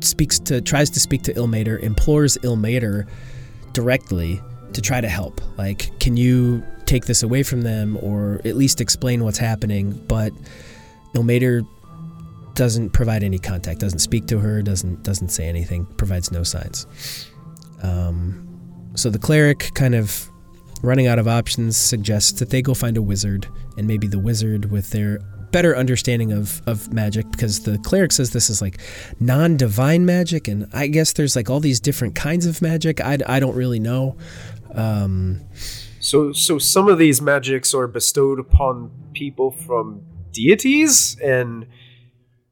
speaks 0.00 0.38
to 0.40 0.62
tries 0.62 0.88
to 0.90 1.00
speak 1.00 1.22
to 1.24 1.34
Ilmater, 1.34 1.78
implores 1.80 2.38
Ilmater 2.38 3.06
directly 3.74 4.40
to 4.72 4.80
try 4.80 5.00
to 5.00 5.08
help. 5.08 5.40
Like, 5.58 5.98
can 6.00 6.16
you 6.16 6.64
take 6.86 7.04
this 7.04 7.22
away 7.22 7.42
from 7.42 7.62
them, 7.62 7.98
or 8.00 8.40
at 8.44 8.56
least 8.56 8.80
explain 8.80 9.22
what's 9.24 9.38
happening? 9.38 9.92
But 10.08 10.32
Ilmater 11.14 11.66
doesn't 12.54 12.90
provide 12.90 13.22
any 13.22 13.38
contact, 13.38 13.80
doesn't 13.80 13.98
speak 13.98 14.26
to 14.28 14.38
her, 14.38 14.62
doesn't 14.62 15.02
doesn't 15.02 15.28
say 15.28 15.46
anything, 15.48 15.86
provides 15.96 16.30
no 16.32 16.42
signs. 16.42 16.86
Um, 17.82 18.48
so 18.94 19.10
the 19.10 19.18
cleric, 19.18 19.70
kind 19.74 19.94
of 19.94 20.30
running 20.82 21.06
out 21.06 21.18
of 21.18 21.26
options, 21.26 21.76
suggests 21.76 22.38
that 22.40 22.50
they 22.50 22.62
go 22.62 22.74
find 22.74 22.96
a 22.96 23.02
wizard, 23.02 23.46
and 23.76 23.86
maybe 23.86 24.06
the 24.06 24.18
wizard 24.18 24.70
with 24.70 24.90
their 24.90 25.18
better 25.54 25.76
understanding 25.76 26.32
of, 26.32 26.60
of 26.66 26.92
magic 26.92 27.24
because 27.30 27.54
the 27.68 27.78
cleric 27.78 28.10
says 28.12 28.30
this 28.32 28.50
is 28.50 28.60
like 28.60 28.76
non-divine 29.20 30.04
magic 30.04 30.48
and 30.48 30.66
i 30.72 30.86
guess 30.88 31.12
there's 31.12 31.36
like 31.36 31.48
all 31.48 31.60
these 31.60 31.80
different 31.88 32.14
kinds 32.16 32.44
of 32.50 32.60
magic 32.60 33.00
i, 33.00 33.16
I 33.26 33.38
don't 33.42 33.54
really 33.62 33.78
know 33.78 34.16
um, 34.74 35.40
So, 36.00 36.32
so 36.32 36.58
some 36.58 36.88
of 36.88 36.98
these 36.98 37.22
magics 37.22 37.72
are 37.74 37.86
bestowed 37.86 38.38
upon 38.40 38.90
people 39.14 39.52
from 39.66 40.02
deities, 40.32 41.16
and 41.22 41.66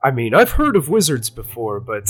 I 0.02 0.10
mean, 0.12 0.32
I've 0.32 0.52
heard 0.52 0.76
of 0.76 0.88
wizards 0.88 1.28
before, 1.30 1.80
but 1.80 2.04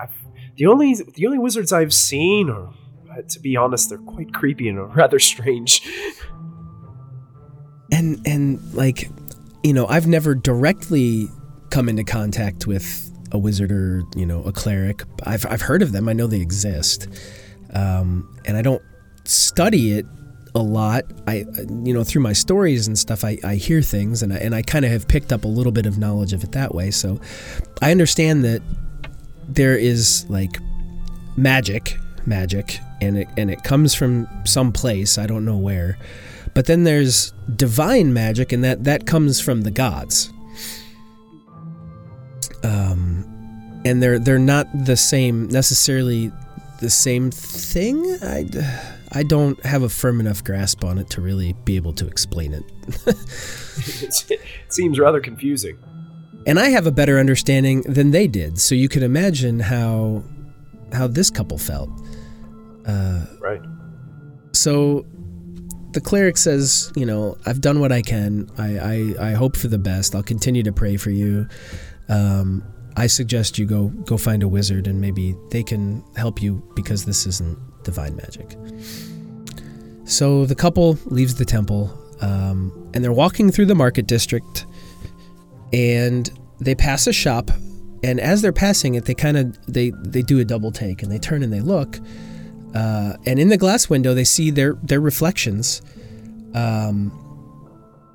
I've- 0.00 0.12
the 0.56 0.66
only 0.66 0.94
the 1.16 1.26
only 1.26 1.38
wizards 1.38 1.72
I've 1.72 1.92
seen 1.92 2.48
are, 2.48 2.68
uh, 3.12 3.22
to 3.28 3.40
be 3.40 3.56
honest, 3.56 3.88
they're 3.88 3.98
quite 4.14 4.32
creepy 4.32 4.68
and 4.68 4.78
rather 4.94 5.18
strange. 5.32 5.82
and 7.92 8.20
and 8.24 8.60
like 8.74 9.08
you 9.64 9.72
know 9.72 9.86
i've 9.88 10.06
never 10.06 10.34
directly 10.34 11.28
come 11.70 11.88
into 11.88 12.04
contact 12.04 12.68
with 12.68 13.10
a 13.34 13.38
wizard 13.38 13.72
or 13.72 14.04
you 14.16 14.24
know 14.24 14.42
a 14.44 14.52
cleric. 14.52 15.02
I've, 15.24 15.44
I've 15.46 15.60
heard 15.60 15.82
of 15.82 15.92
them. 15.92 16.08
I 16.08 16.12
know 16.12 16.26
they 16.26 16.40
exist. 16.40 17.08
Um, 17.74 18.32
and 18.46 18.56
i 18.56 18.62
don't 18.62 18.82
study 19.24 19.98
it 19.98 20.06
a 20.54 20.62
lot. 20.62 21.04
I 21.26 21.44
you 21.84 21.92
know 21.92 22.04
through 22.04 22.22
my 22.22 22.32
stories 22.32 22.86
and 22.86 22.96
stuff 22.96 23.24
i, 23.24 23.38
I 23.42 23.56
hear 23.56 23.82
things 23.82 24.22
and 24.22 24.32
I, 24.32 24.36
and 24.36 24.54
I 24.54 24.62
kind 24.62 24.84
of 24.84 24.92
have 24.92 25.08
picked 25.08 25.32
up 25.32 25.42
a 25.44 25.48
little 25.48 25.72
bit 25.72 25.84
of 25.84 25.98
knowledge 25.98 26.32
of 26.32 26.44
it 26.44 26.52
that 26.52 26.74
way. 26.74 26.90
So 26.92 27.20
i 27.82 27.90
understand 27.90 28.44
that 28.44 28.62
there 29.48 29.76
is 29.76 30.24
like 30.28 30.58
magic 31.36 31.98
magic 32.24 32.78
and 33.00 33.18
it 33.18 33.28
and 33.36 33.50
it 33.50 33.64
comes 33.64 33.94
from 33.94 34.26
some 34.46 34.72
place 34.72 35.18
i 35.18 35.26
don't 35.26 35.44
know 35.44 35.58
where 35.58 35.98
but 36.54 36.66
then 36.66 36.84
there's 36.84 37.32
divine 37.56 38.12
magic, 38.12 38.52
and 38.52 38.62
that 38.64 38.84
that 38.84 39.06
comes 39.06 39.40
from 39.40 39.62
the 39.62 39.70
gods. 39.70 40.30
Um, 42.62 43.82
and 43.84 44.02
they're 44.02 44.18
they're 44.18 44.38
not 44.38 44.66
the 44.86 44.96
same 44.96 45.48
necessarily 45.48 46.32
the 46.80 46.90
same 46.90 47.30
thing. 47.30 48.02
I 48.22 48.46
I 49.12 49.22
don't 49.22 49.62
have 49.64 49.82
a 49.82 49.88
firm 49.88 50.20
enough 50.20 50.42
grasp 50.42 50.84
on 50.84 50.98
it 50.98 51.10
to 51.10 51.20
really 51.20 51.52
be 51.64 51.76
able 51.76 51.92
to 51.94 52.06
explain 52.06 52.52
it. 52.54 52.64
it 53.06 54.40
seems 54.68 54.98
rather 54.98 55.20
confusing. 55.20 55.78
And 56.46 56.58
I 56.58 56.68
have 56.68 56.86
a 56.86 56.90
better 56.92 57.18
understanding 57.18 57.82
than 57.82 58.10
they 58.10 58.26
did, 58.26 58.58
so 58.58 58.74
you 58.74 58.88
can 58.88 59.02
imagine 59.02 59.60
how 59.60 60.24
how 60.92 61.06
this 61.06 61.30
couple 61.30 61.58
felt. 61.58 61.90
Uh, 62.86 63.24
Right. 63.40 63.62
so 64.52 65.06
the 65.94 66.00
cleric 66.00 66.36
says, 66.36 66.92
you 66.96 67.06
know, 67.06 67.38
I've 67.46 67.60
done 67.60 67.80
what 67.80 67.92
I 67.92 68.02
can. 68.02 68.50
I, 68.58 69.14
I, 69.18 69.30
I 69.30 69.32
hope 69.32 69.56
for 69.56 69.68
the 69.68 69.78
best. 69.78 70.14
I'll 70.14 70.22
continue 70.22 70.62
to 70.64 70.72
pray 70.72 70.96
for 70.96 71.10
you. 71.10 71.48
Um, 72.08 72.64
I 72.96 73.06
suggest 73.06 73.58
you 73.58 73.66
go 73.66 73.88
go 73.88 74.16
find 74.16 74.42
a 74.42 74.48
wizard 74.48 74.86
and 74.86 75.00
maybe 75.00 75.34
they 75.50 75.62
can 75.62 76.04
help 76.16 76.40
you 76.40 76.62
because 76.76 77.04
this 77.04 77.26
isn't 77.26 77.58
divine 77.82 78.14
magic. 78.16 78.56
So 80.04 80.44
the 80.46 80.54
couple 80.54 80.98
leaves 81.06 81.34
the 81.36 81.44
temple 81.44 81.96
um, 82.20 82.90
and 82.94 83.02
they're 83.02 83.12
walking 83.12 83.50
through 83.50 83.66
the 83.66 83.74
market 83.74 84.06
district 84.06 84.66
and 85.72 86.30
they 86.60 86.74
pass 86.74 87.06
a 87.06 87.12
shop 87.12 87.50
and 88.04 88.20
as 88.20 88.42
they're 88.42 88.52
passing 88.52 88.94
it 88.94 89.06
they 89.06 89.14
kind 89.14 89.36
of 89.36 89.56
they 89.66 89.90
they 90.02 90.22
do 90.22 90.38
a 90.38 90.44
double 90.44 90.70
take 90.70 91.02
and 91.02 91.10
they 91.10 91.18
turn 91.18 91.42
and 91.42 91.52
they 91.52 91.60
look 91.60 91.98
uh, 92.74 93.16
and 93.24 93.38
in 93.38 93.48
the 93.48 93.56
glass 93.56 93.88
window 93.88 94.14
they 94.14 94.24
see 94.24 94.50
their 94.50 94.74
their 94.82 95.00
reflections 95.00 95.80
um, 96.54 97.12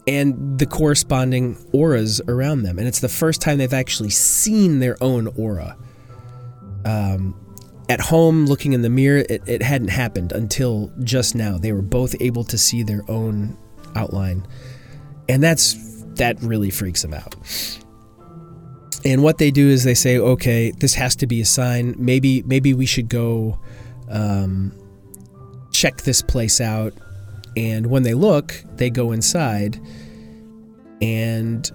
and 0.06 0.60
the 0.60 0.66
corresponding 0.66 1.58
auras 1.72 2.20
around 2.28 2.64
them. 2.64 2.80
And 2.80 2.88
it's 2.88 3.00
the 3.00 3.10
first 3.10 3.42
time 3.42 3.58
they've 3.58 3.74
actually 3.74 4.10
seen 4.10 4.80
their 4.80 5.02
own 5.02 5.28
aura. 5.38 5.78
Um, 6.86 7.36
at 7.90 8.00
home 8.00 8.46
looking 8.46 8.74
in 8.74 8.82
the 8.82 8.90
mirror 8.90 9.26
it, 9.30 9.42
it 9.48 9.62
hadn't 9.62 9.90
happened 9.90 10.32
until 10.32 10.92
just 11.04 11.36
now. 11.36 11.58
They 11.58 11.72
were 11.72 11.82
both 11.82 12.16
able 12.20 12.44
to 12.46 12.58
see 12.58 12.84
their 12.84 13.04
own 13.08 13.58
outline. 13.96 14.46
And 15.28 15.42
that's 15.42 15.76
that 16.16 16.42
really 16.42 16.70
freaks 16.70 17.02
them 17.02 17.14
out. 17.14 17.36
And 19.06 19.24
what 19.24 19.38
they 19.38 19.52
do 19.52 19.70
is 19.70 19.86
they 19.86 19.94
say 19.94 20.18
okay 20.18 20.72
this 20.72 20.96
has 20.96 21.16
to 21.18 21.28
be 21.28 21.40
a 21.40 21.46
sign. 21.46 21.96
Maybe 21.98 22.44
maybe 22.44 22.74
we 22.74 22.86
should 22.86 23.08
go 23.10 23.60
um, 24.10 24.74
check 25.72 25.98
this 26.02 26.22
place 26.22 26.62
out. 26.62 26.94
And 27.58 27.88
when 27.88 28.04
they 28.04 28.14
look, 28.14 28.64
they 28.76 28.90
go 28.90 29.12
inside, 29.12 29.80
and 31.02 31.70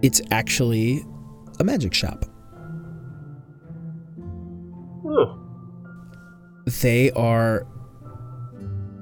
it's 0.00 0.20
actually 0.30 1.04
a 1.58 1.64
magic 1.64 1.92
shop. 1.92 2.24
Huh. 5.06 5.34
They 6.80 7.10
are. 7.12 7.66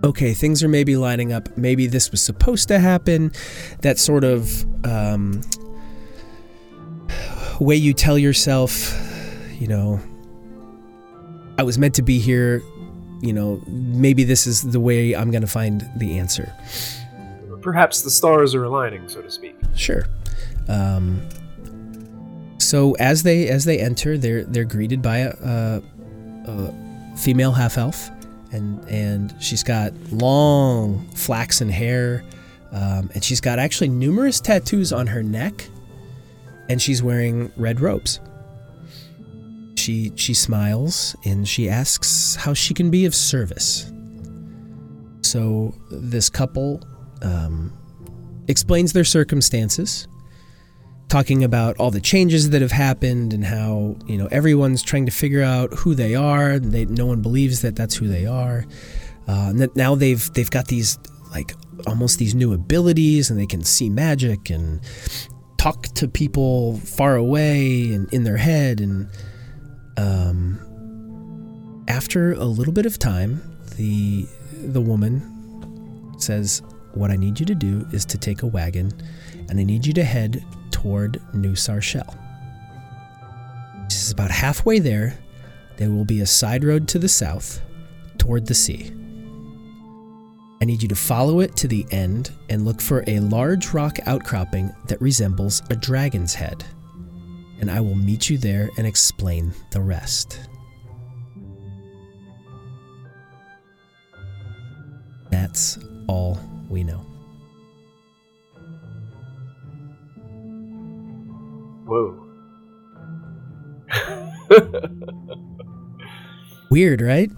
Okay, 0.03 0.33
things 0.33 0.63
are 0.63 0.69
maybe 0.69 0.97
lining 0.97 1.33
up. 1.33 1.55
Maybe 1.59 1.87
this 1.87 2.11
was 2.11 2.23
supposed 2.23 2.69
to 2.69 2.79
happen. 2.79 3.33
That 3.83 3.99
sort 3.99 4.25
of 4.25 4.65
um, 4.87 5.43
way 7.61 7.77
you 7.77 7.93
tell 7.93 8.19
yourself, 8.19 8.99
you 9.61 9.69
know, 9.69 10.01
I 11.61 11.63
was 11.63 11.77
meant 11.77 11.95
to 11.97 12.03
be 12.03 12.19
here. 12.19 12.63
You 13.21 13.35
know, 13.35 13.63
maybe 13.67 14.25
this 14.25 14.47
is 14.47 14.63
the 14.63 14.81
way 14.81 15.15
I'm 15.15 15.31
going 15.31 15.43
to 15.43 15.47
find 15.47 15.87
the 15.97 16.19
answer. 16.19 16.51
Perhaps 17.61 18.01
the 18.01 18.11
stars 18.11 18.55
are 18.55 18.65
aligning, 18.65 19.07
so 19.11 19.21
to 19.21 19.31
speak. 19.31 19.55
Sure. 19.77 20.07
Um, 20.69 21.21
so 22.57 22.95
as 22.95 23.25
they 23.25 23.49
as 23.49 23.67
they 23.67 23.79
enter, 23.79 24.17
they're 24.17 24.45
they're 24.45 24.65
greeted 24.65 25.03
by 25.03 25.19
a, 25.19 25.35
a, 25.45 25.83
a 26.47 27.17
female 27.19 27.53
half 27.53 27.77
elf, 27.77 28.09
and 28.53 28.83
and 28.89 29.35
she's 29.39 29.63
got 29.63 29.93
long 30.11 31.07
flaxen 31.15 31.69
hair, 31.69 32.25
um, 32.73 33.11
and 33.13 33.23
she's 33.23 33.43
got 33.43 33.59
actually 33.59 33.91
numerous 33.91 34.41
tattoos 34.41 34.95
on 34.95 35.09
her 35.09 35.23
neck, 35.23 35.69
and 36.71 36.81
she's 36.81 37.03
wearing 37.03 37.53
red 37.59 37.81
robes. 37.83 38.19
She 39.81 40.13
she 40.15 40.35
smiles 40.35 41.17
and 41.25 41.49
she 41.49 41.69
asks 41.69 42.35
how 42.35 42.53
she 42.53 42.75
can 42.75 42.91
be 42.91 43.07
of 43.07 43.15
service. 43.15 43.91
So 45.23 45.75
this 45.91 46.29
couple 46.29 46.83
um, 47.23 47.73
explains 48.47 48.93
their 48.93 49.05
circumstances, 49.05 50.07
talking 51.09 51.45
about 51.45 51.79
all 51.79 51.91
the 51.91 52.01
changes 52.01 52.51
that 52.51 52.61
have 52.61 52.73
happened 52.73 53.33
and 53.33 53.43
how 53.43 53.97
you 54.07 54.19
know 54.19 54.29
everyone's 54.31 54.83
trying 54.83 55.07
to 55.07 55.13
figure 55.13 55.43
out 55.43 55.73
who 55.73 55.95
they 55.95 56.15
are. 56.15 56.59
They, 56.59 56.85
no 56.85 57.07
one 57.07 57.23
believes 57.23 57.63
that 57.63 57.75
that's 57.75 57.97
who 57.97 58.07
they 58.07 58.27
are. 58.27 58.67
Uh, 59.27 59.49
and 59.49 59.61
that 59.61 59.77
now 59.77 59.95
they've 59.95 60.31
they've 60.35 60.51
got 60.51 60.67
these 60.69 60.99
like 61.31 61.55
almost 61.87 62.19
these 62.19 62.35
new 62.35 62.53
abilities, 62.53 63.31
and 63.31 63.41
they 63.41 63.47
can 63.47 63.65
see 63.65 63.89
magic 63.89 64.51
and 64.51 64.81
talk 65.57 65.83
to 65.95 66.07
people 66.09 66.77
far 66.79 67.17
away 67.17 67.95
and 67.95 68.13
in 68.13 68.25
their 68.25 68.37
head. 68.37 68.81
And 68.81 69.09
um, 70.01 71.85
after 71.89 72.33
a 72.33 72.45
little 72.45 72.73
bit 72.73 72.87
of 72.87 72.99
time, 72.99 73.43
the 73.77 74.27
the 74.53 74.81
woman 74.81 76.15
says, 76.19 76.63
"What 76.95 77.11
I 77.11 77.17
need 77.17 77.39
you 77.39 77.47
to 77.47 77.55
do 77.55 77.87
is 77.93 78.05
to 78.07 78.19
take 78.19 78.43
a 78.43 78.47
wagon, 78.47 78.93
and 79.49 79.61
I 79.61 79.63
need 79.63 79.87
you 79.87 79.93
to 79.95 80.05
head 80.05 80.45
toward 80.71 81.21
New. 81.35 81.55
She 81.55 82.01
says 83.89 84.13
about 84.13 84.31
halfway 84.31 84.79
there, 84.79 85.19
there 85.77 85.91
will 85.91 86.05
be 86.05 86.21
a 86.21 86.27
side 86.27 86.65
road 86.65 86.89
to 86.89 86.99
the 86.99 87.09
south, 87.09 87.61
toward 88.19 88.47
the 88.47 88.55
sea. 88.55 88.93
I 90.63 90.67
need 90.67 90.83
you 90.83 90.89
to 90.89 90.95
follow 90.95 91.41
it 91.41 91.57
to 91.57 91.69
the 91.69 91.87
end 91.91 92.33
and 92.51 92.65
look 92.65 92.81
for 92.81 93.03
a 93.07 93.21
large 93.21 93.73
rock 93.73 93.99
outcropping 94.07 94.75
that 94.89 95.01
resembles 95.01 95.63
a 95.71 95.77
dragon's 95.77 96.35
head. 96.35 96.65
And 97.61 97.71
I 97.71 97.81
will 97.81 97.95
meet 97.95 98.31
you 98.31 98.39
there 98.39 98.71
and 98.77 98.87
explain 98.87 99.53
the 99.71 99.81
rest. 99.81 100.41
That's 105.31 105.79
all 106.07 106.39
we 106.69 106.83
know. 106.83 107.05
Whoa. 111.87 112.27
Weird, 116.71 117.01
right? 117.01 117.31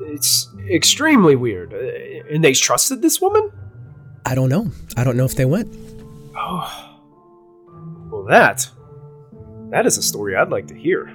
it's 0.00 0.48
extremely 0.70 1.36
weird. 1.36 1.72
And 1.72 2.42
they 2.42 2.52
trusted 2.52 3.02
this 3.02 3.20
woman? 3.20 3.50
I 4.24 4.34
don't 4.34 4.48
know. 4.48 4.70
I 4.96 5.04
don't 5.04 5.16
know 5.16 5.24
if 5.24 5.34
they 5.34 5.44
went. 5.44 5.74
Oh. 6.36 6.98
Well, 8.10 8.24
that. 8.24 8.68
That 9.74 9.86
is 9.86 9.98
a 9.98 10.02
story 10.02 10.36
I'd 10.36 10.50
like 10.50 10.68
to 10.68 10.74
hear. 10.76 11.06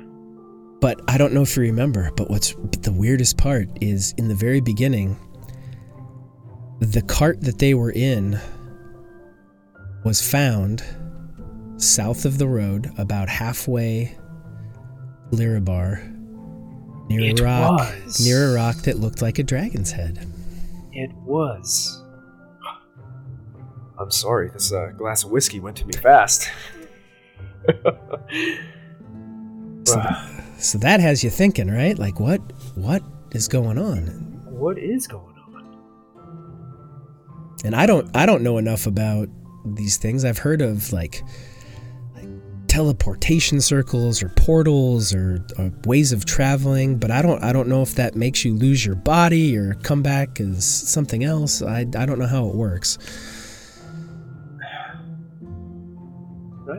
But 0.81 0.99
I 1.07 1.17
don't 1.17 1.31
know 1.33 1.43
if 1.43 1.55
you 1.55 1.63
remember, 1.63 2.11
but 2.17 2.29
what's 2.29 2.53
the 2.81 2.91
weirdest 2.91 3.37
part 3.37 3.69
is 3.79 4.13
in 4.17 4.27
the 4.27 4.35
very 4.35 4.59
beginning, 4.59 5.15
the 6.79 7.01
cart 7.01 7.39
that 7.39 7.57
they 7.59 7.73
were 7.73 7.93
in 7.93 8.37
was 10.03 10.21
found 10.29 10.83
south 11.77 12.25
of 12.25 12.37
the 12.37 12.47
road, 12.47 12.91
about 12.97 13.29
halfway 13.29 14.17
Lyrabar, 15.31 16.03
near 17.07 17.21
It 17.31 17.39
a 17.39 17.43
rock, 17.45 17.79
was. 18.03 18.25
near 18.25 18.51
a 18.51 18.55
rock 18.55 18.75
that 18.79 18.99
looked 18.99 19.21
like 19.21 19.39
a 19.39 19.43
dragon's 19.43 19.93
head. 19.93 20.27
It 20.91 21.11
was. 21.23 22.03
I'm 23.97 24.11
sorry, 24.11 24.49
this 24.49 24.73
uh, 24.73 24.91
glass 24.97 25.23
of 25.23 25.31
whiskey 25.31 25.61
went 25.61 25.77
to 25.77 25.85
me 25.85 25.93
fast. 25.93 26.49
So, 29.85 30.01
so 30.59 30.77
that 30.79 30.99
has 30.99 31.23
you 31.23 31.29
thinking, 31.31 31.69
right? 31.69 31.97
Like 31.97 32.19
what 32.19 32.41
what 32.75 33.01
is 33.31 33.47
going 33.47 33.77
on? 33.79 34.29
what 34.59 34.77
is 34.77 35.07
going 35.07 35.35
on? 35.37 35.65
And 37.63 37.75
I 37.75 37.85
don't 37.85 38.15
I 38.15 38.25
don't 38.25 38.43
know 38.43 38.57
enough 38.57 38.85
about 38.85 39.29
these 39.65 39.97
things. 39.97 40.25
I've 40.25 40.37
heard 40.37 40.61
of 40.61 40.91
like 40.93 41.23
like 42.15 42.27
teleportation 42.67 43.61
circles 43.61 44.21
or 44.21 44.29
portals 44.29 45.13
or, 45.13 45.43
or 45.57 45.71
ways 45.85 46.11
of 46.11 46.25
traveling, 46.25 46.97
but 46.97 47.09
I 47.09 47.21
don't 47.21 47.41
I 47.43 47.53
don't 47.53 47.67
know 47.69 47.81
if 47.81 47.95
that 47.95 48.15
makes 48.15 48.45
you 48.45 48.53
lose 48.53 48.85
your 48.85 48.95
body 48.95 49.57
or 49.57 49.73
come 49.75 50.03
back 50.03 50.39
as 50.39 50.65
something 50.65 51.23
else. 51.23 51.61
I 51.61 51.79
I 51.79 52.05
don't 52.05 52.19
know 52.19 52.27
how 52.27 52.47
it 52.47 52.55
works. 52.55 52.97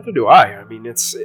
Neither 0.01 0.11
do 0.13 0.25
I. 0.25 0.59
I 0.59 0.63
mean, 0.63 0.87
it's 0.87 1.15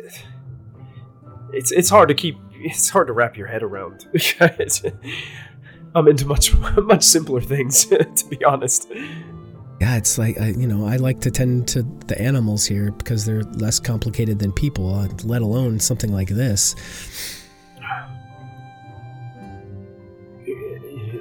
it's 1.51 1.73
it's 1.73 1.89
hard 1.89 2.09
to 2.11 2.15
keep. 2.15 2.37
It's 2.53 2.91
hard 2.91 3.07
to 3.07 3.15
wrap 3.15 3.35
your 3.35 3.47
head 3.47 3.63
around. 3.63 4.07
I'm 5.95 6.09
into 6.09 6.27
much 6.27 6.55
much 6.77 7.03
simpler 7.03 7.41
things, 7.41 7.87
to 7.87 8.27
be 8.29 8.45
honest. 8.45 8.93
Yeah, 9.81 9.97
it's 9.97 10.19
like 10.19 10.39
I, 10.39 10.49
you 10.49 10.67
know 10.67 10.87
I 10.87 10.97
like 10.97 11.21
to 11.21 11.31
tend 11.31 11.69
to 11.69 11.85
the 12.07 12.21
animals 12.21 12.67
here 12.67 12.91
because 12.93 13.25
they're 13.25 13.45
less 13.45 13.81
complicated 13.81 14.39
than 14.41 14.53
people. 14.53 14.95
uh, 14.95 15.09
Let 15.25 15.41
alone 15.41 15.81
something 15.81 16.13
like 16.13 16.29
this. 16.29 16.75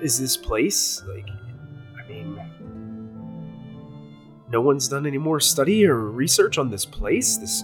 Is 0.01 0.19
this 0.19 0.35
place 0.35 1.01
like? 1.07 1.25
No 4.49 4.61
one's 4.61 4.87
done 4.87 5.05
any 5.05 5.17
more 5.17 5.39
study 5.39 5.85
or 5.85 5.95
research 5.95 6.57
on 6.57 6.69
this 6.69 6.85
place. 6.85 7.37
This 7.37 7.63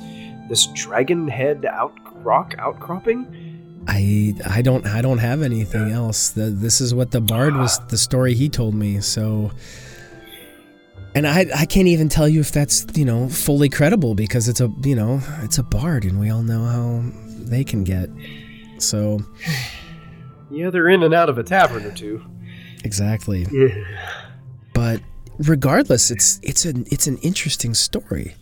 this 0.50 0.67
dragon 0.67 1.28
head 1.28 1.65
out 1.65 1.94
rock 2.24 2.56
outcropping. 2.58 3.84
I 3.88 4.36
I 4.46 4.62
don't 4.62 4.86
I 4.86 5.02
don't 5.02 5.20
have 5.20 5.41
anything 5.41 5.91
else. 5.91 6.30
The, 6.30 6.50
this 6.50 6.82
is 6.82 6.94
what 6.94 7.12
the 7.12 7.22
bard 7.22 7.56
was 7.56 7.80
ah. 7.80 7.86
the 7.89 7.98
story 7.98 8.34
he 8.34 8.50
told 8.50 8.76
me. 8.76 9.00
So 9.00 9.52
and 11.15 11.28
I 11.28 11.46
I 11.56 11.65
can't 11.65 11.88
even 11.88 12.10
tell 12.10 12.28
you 12.28 12.39
if 12.39 12.52
that's, 12.52 12.86
you 12.96 13.06
know, 13.06 13.30
fully 13.30 13.70
credible 13.70 14.15
because 14.15 14.48
it's 14.48 14.62
a, 14.62 14.72
you 14.84 14.96
know, 14.96 15.22
it's 15.41 15.58
a 15.58 15.63
bard 15.63 16.06
and 16.06 16.20
we 16.20 16.30
all 16.30 16.44
know 16.44 16.63
how 16.65 17.04
they 17.26 17.63
can 17.63 17.84
get. 17.84 18.10
So 18.78 19.20
Yeah, 20.52 20.70
they're 20.70 20.89
in 20.89 21.04
and 21.04 21.13
out 21.13 21.30
of 21.30 21.38
a 21.38 21.44
tavern 21.44 21.86
or 21.86 21.91
two. 21.91 22.24
exactly. 22.84 23.48
Yeah. 23.52 23.84
But 24.74 25.02
regardless, 25.47 26.12
it's 26.12 26.39
it's 26.43 26.65
an 26.65 26.86
it's 26.91 27.08
an 27.08 27.17
interesting 27.17 27.73
story. 27.73 28.36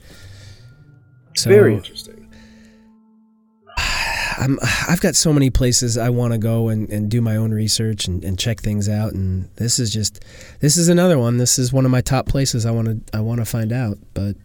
So 1.35 1.49
Very 1.49 1.75
interesting. 1.75 2.29
I'm, 4.37 4.57
I've 4.87 5.01
got 5.01 5.15
so 5.15 5.33
many 5.33 5.49
places 5.49 5.97
I 5.97 6.09
want 6.09 6.33
to 6.33 6.39
go 6.39 6.69
and, 6.69 6.89
and 6.89 7.09
do 7.09 7.21
my 7.21 7.35
own 7.35 7.51
research 7.51 8.07
and, 8.07 8.23
and 8.23 8.39
check 8.39 8.61
things 8.61 8.87
out, 8.87 9.13
and 9.13 9.49
this 9.55 9.79
is 9.79 9.91
just 9.91 10.23
this 10.59 10.77
is 10.77 10.89
another 10.89 11.17
one. 11.17 11.37
This 11.37 11.59
is 11.59 11.73
one 11.73 11.85
of 11.85 11.91
my 11.91 12.01
top 12.01 12.27
places 12.27 12.65
I 12.65 12.71
want 12.71 13.07
to 13.07 13.17
I 13.17 13.21
want 13.21 13.39
to 13.39 13.45
find 13.45 13.71
out. 13.71 13.97
But 14.13 14.35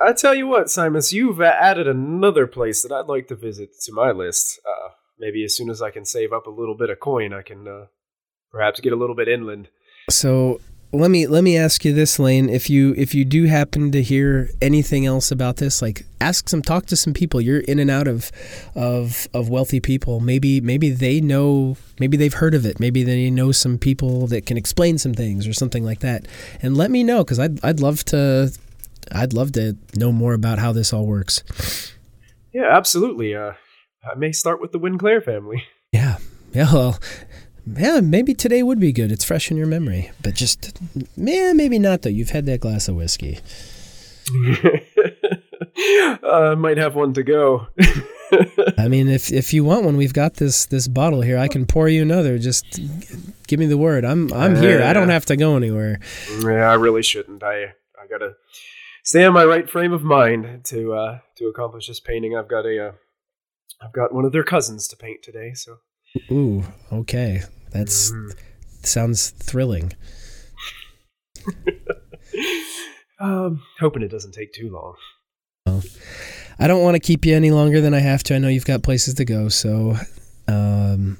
I 0.00 0.12
tell 0.12 0.34
you 0.34 0.46
what, 0.46 0.66
Simus, 0.66 1.12
you've 1.12 1.40
added 1.40 1.88
another 1.88 2.46
place 2.46 2.82
that 2.82 2.92
I'd 2.92 3.06
like 3.06 3.28
to 3.28 3.36
visit 3.36 3.70
to 3.82 3.92
my 3.92 4.10
list. 4.10 4.60
Uh, 4.66 4.90
maybe 5.18 5.44
as 5.44 5.56
soon 5.56 5.70
as 5.70 5.80
I 5.80 5.90
can 5.90 6.04
save 6.04 6.32
up 6.32 6.46
a 6.46 6.50
little 6.50 6.76
bit 6.76 6.90
of 6.90 7.00
coin, 7.00 7.32
I 7.32 7.42
can 7.42 7.66
uh, 7.68 7.86
perhaps 8.50 8.80
get 8.80 8.92
a 8.92 8.96
little 8.96 9.14
bit 9.14 9.28
inland. 9.28 9.68
so 10.10 10.60
let 10.94 11.10
me 11.10 11.26
let 11.26 11.44
me 11.44 11.56
ask 11.56 11.84
you 11.84 11.92
this, 11.92 12.18
Lane. 12.18 12.48
If 12.48 12.70
you 12.70 12.94
if 12.96 13.14
you 13.14 13.24
do 13.24 13.44
happen 13.44 13.90
to 13.92 14.02
hear 14.02 14.50
anything 14.62 15.06
else 15.06 15.30
about 15.30 15.56
this, 15.56 15.82
like 15.82 16.06
ask 16.20 16.48
some, 16.48 16.62
talk 16.62 16.86
to 16.86 16.96
some 16.96 17.12
people. 17.12 17.40
You're 17.40 17.60
in 17.60 17.78
and 17.78 17.90
out 17.90 18.08
of 18.08 18.30
of 18.74 19.28
of 19.34 19.48
wealthy 19.48 19.80
people. 19.80 20.20
Maybe 20.20 20.60
maybe 20.60 20.90
they 20.90 21.20
know. 21.20 21.76
Maybe 21.98 22.16
they've 22.16 22.34
heard 22.34 22.54
of 22.54 22.64
it. 22.64 22.80
Maybe 22.80 23.02
they 23.02 23.30
know 23.30 23.52
some 23.52 23.78
people 23.78 24.26
that 24.28 24.46
can 24.46 24.56
explain 24.56 24.98
some 24.98 25.14
things 25.14 25.46
or 25.46 25.52
something 25.52 25.84
like 25.84 26.00
that. 26.00 26.26
And 26.62 26.76
let 26.76 26.90
me 26.90 27.02
know 27.02 27.24
because 27.24 27.38
I'd 27.38 27.62
I'd 27.64 27.80
love 27.80 28.04
to. 28.06 28.52
I'd 29.12 29.34
love 29.34 29.52
to 29.52 29.76
know 29.96 30.12
more 30.12 30.32
about 30.32 30.58
how 30.58 30.72
this 30.72 30.92
all 30.92 31.06
works. 31.06 31.42
Yeah, 32.54 32.68
absolutely. 32.70 33.34
Uh, 33.34 33.52
I 34.10 34.14
may 34.16 34.32
start 34.32 34.60
with 34.60 34.72
the 34.72 34.78
Winclair 34.78 35.20
family. 35.20 35.64
Yeah. 35.92 36.18
Yeah. 36.52 36.72
Well, 36.72 36.98
yeah, 37.66 38.00
maybe 38.00 38.34
today 38.34 38.62
would 38.62 38.80
be 38.80 38.92
good. 38.92 39.10
It's 39.10 39.24
fresh 39.24 39.50
in 39.50 39.56
your 39.56 39.66
memory. 39.66 40.10
But 40.22 40.34
just, 40.34 40.78
yeah, 41.16 41.52
maybe 41.52 41.78
not, 41.78 42.02
though. 42.02 42.10
You've 42.10 42.30
had 42.30 42.46
that 42.46 42.60
glass 42.60 42.88
of 42.88 42.96
whiskey. 42.96 43.40
uh, 46.22 46.54
might 46.56 46.78
have 46.78 46.94
one 46.94 47.12
to 47.14 47.22
go. 47.22 47.66
I 48.78 48.88
mean, 48.88 49.08
if 49.08 49.30
if 49.32 49.52
you 49.52 49.64
want 49.64 49.84
one, 49.84 49.96
we've 49.96 50.12
got 50.12 50.34
this 50.34 50.66
this 50.66 50.88
bottle 50.88 51.20
here. 51.20 51.38
I 51.38 51.48
can 51.48 51.66
pour 51.66 51.88
you 51.88 52.02
another. 52.02 52.38
Just 52.38 52.80
give 53.46 53.60
me 53.60 53.66
the 53.66 53.78
word. 53.78 54.04
I'm 54.04 54.32
I'm 54.32 54.56
here. 54.56 54.82
I 54.82 54.92
don't 54.92 55.10
have 55.10 55.26
to 55.26 55.36
go 55.36 55.56
anywhere. 55.56 56.00
yeah, 56.40 56.70
I 56.70 56.74
really 56.74 57.02
shouldn't. 57.02 57.42
I 57.42 57.74
I 58.00 58.06
gotta 58.10 58.34
stay 59.04 59.24
in 59.24 59.32
my 59.32 59.44
right 59.44 59.68
frame 59.68 59.92
of 59.92 60.02
mind 60.02 60.64
to 60.64 60.94
uh, 60.94 61.18
to 61.36 61.46
accomplish 61.46 61.88
this 61.88 62.00
painting. 62.00 62.36
I've 62.36 62.48
got 62.48 62.66
a 62.66 62.88
uh, 62.88 62.92
I've 63.80 63.92
got 63.92 64.14
one 64.14 64.24
of 64.24 64.32
their 64.32 64.44
cousins 64.44 64.88
to 64.88 64.96
paint 64.96 65.22
today, 65.22 65.52
so 65.54 65.78
Ooh, 66.30 66.64
okay. 66.92 67.42
That's 67.72 68.10
Mhm. 68.12 68.32
sounds 68.82 69.30
thrilling. 69.30 69.92
um, 73.20 73.62
hoping 73.80 74.02
it 74.02 74.10
doesn't 74.10 74.32
take 74.32 74.52
too 74.52 74.70
long. 74.70 74.94
I 76.58 76.66
don't 76.68 76.82
want 76.82 76.94
to 76.94 77.00
keep 77.00 77.24
you 77.24 77.34
any 77.34 77.50
longer 77.50 77.80
than 77.80 77.94
I 77.94 77.98
have 77.98 78.22
to. 78.24 78.34
I 78.34 78.38
know 78.38 78.48
you've 78.48 78.64
got 78.64 78.82
places 78.82 79.14
to 79.14 79.24
go, 79.24 79.48
so 79.48 79.96
um, 80.46 81.18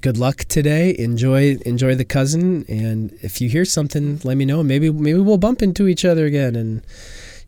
good 0.00 0.16
luck 0.16 0.44
today. 0.44 0.94
Enjoy 0.96 1.56
enjoy 1.66 1.96
the 1.96 2.04
cousin, 2.04 2.64
and 2.68 3.12
if 3.22 3.40
you 3.40 3.48
hear 3.48 3.64
something, 3.64 4.20
let 4.22 4.36
me 4.36 4.44
know. 4.44 4.62
Maybe 4.62 4.90
maybe 4.90 5.18
we'll 5.18 5.38
bump 5.38 5.60
into 5.60 5.88
each 5.88 6.04
other 6.04 6.24
again, 6.24 6.54
and 6.54 6.82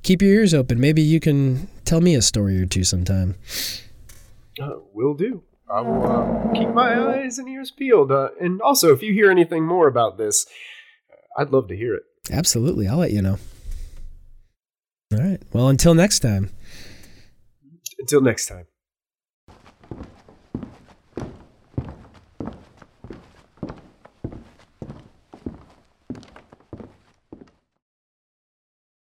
keep 0.03 0.21
your 0.21 0.33
ears 0.33 0.53
open. 0.53 0.81
Maybe 0.81 1.01
you 1.01 1.21
can 1.21 1.69
tell 1.85 2.01
me 2.01 2.17
a 2.17 2.23
story 2.23 2.61
or 2.61 2.67
two 2.67 2.83
sometime. 2.83 3.37
Uh, 4.61 4.81
will 4.93 5.15
do. 5.15 5.45
I 5.73 5.81
will 5.81 6.05
uh, 6.05 6.53
keep 6.53 6.69
my 6.69 7.15
eyes 7.15 7.39
and 7.39 7.49
ears 7.49 7.71
peeled. 7.71 8.13
Uh, 8.13 8.29
and 8.39 8.61
also, 8.61 8.93
if 8.93 9.03
you 9.03 9.15
hear 9.15 9.31
anything 9.31 9.65
more 9.65 9.89
about 9.89 10.19
this, 10.19 10.45
uh, 11.11 11.41
I'd 11.41 11.51
love 11.51 11.69
to 11.69 11.77
hear 11.77 11.95
it. 11.95 12.03
Absolutely, 12.31 12.87
I'll 12.87 12.99
let 12.99 13.11
you 13.11 13.23
know. 13.23 13.39
All 15.15 15.19
right. 15.19 15.41
Well, 15.53 15.69
until 15.69 15.95
next 15.95 16.19
time. 16.19 16.51
Until 17.99 18.21
next 18.21 18.47
time. 18.47 18.67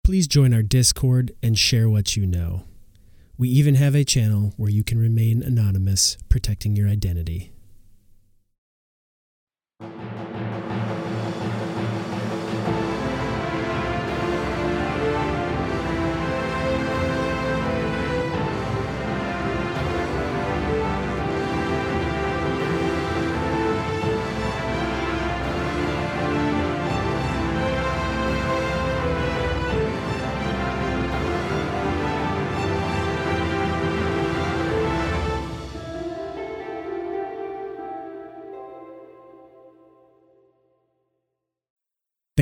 Please 0.05 0.29
join 0.29 0.55
our 0.55 0.63
Discord 0.63 1.33
and 1.43 1.59
share 1.59 1.89
what 1.91 2.17
you 2.17 2.27
know. 2.27 2.63
We 3.37 3.49
even 3.49 3.75
have 3.75 3.97
a 3.97 4.05
channel 4.05 4.55
where 4.57 4.71
you 4.71 4.85
can 4.85 4.99
remain 4.99 5.43
anonymous, 5.43 6.17
protecting 6.29 6.77
your 6.77 6.89
identity. 6.89 7.54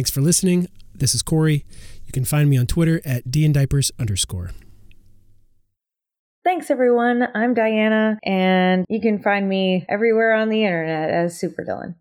Thanks 0.02 0.10
for 0.10 0.20
listening. 0.20 0.66
This 0.92 1.14
is 1.14 1.22
Corey. 1.22 1.64
You 2.04 2.10
can 2.12 2.24
find 2.24 2.50
me 2.50 2.56
on 2.56 2.66
Twitter 2.66 3.00
at 3.04 3.26
dndiapers 3.26 3.92
underscore. 4.00 4.50
Thanks, 6.42 6.72
everyone. 6.72 7.28
I'm 7.36 7.54
Diana, 7.54 8.18
and 8.24 8.84
you 8.88 9.00
can 9.00 9.22
find 9.22 9.48
me 9.48 9.86
everywhere 9.88 10.32
on 10.34 10.48
the 10.48 10.64
internet 10.64 11.10
as 11.10 11.38
Super 11.38 11.64
Dylan. 11.64 11.94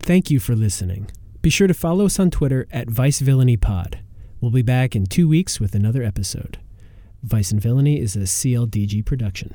Thank 0.00 0.30
you 0.30 0.40
for 0.40 0.56
listening. 0.56 1.10
Be 1.42 1.50
sure 1.50 1.66
to 1.66 1.74
follow 1.74 2.06
us 2.06 2.18
on 2.18 2.30
Twitter 2.30 2.66
at 2.72 2.88
Vice 2.88 3.20
Villainy 3.20 3.58
Pod. 3.58 3.98
We'll 4.40 4.50
be 4.50 4.62
back 4.62 4.96
in 4.96 5.04
two 5.04 5.28
weeks 5.28 5.60
with 5.60 5.74
another 5.74 6.02
episode. 6.02 6.60
Vice 7.22 7.52
and 7.52 7.60
Villainy 7.60 8.00
is 8.00 8.16
a 8.16 8.20
CLDG 8.20 9.04
production. 9.04 9.54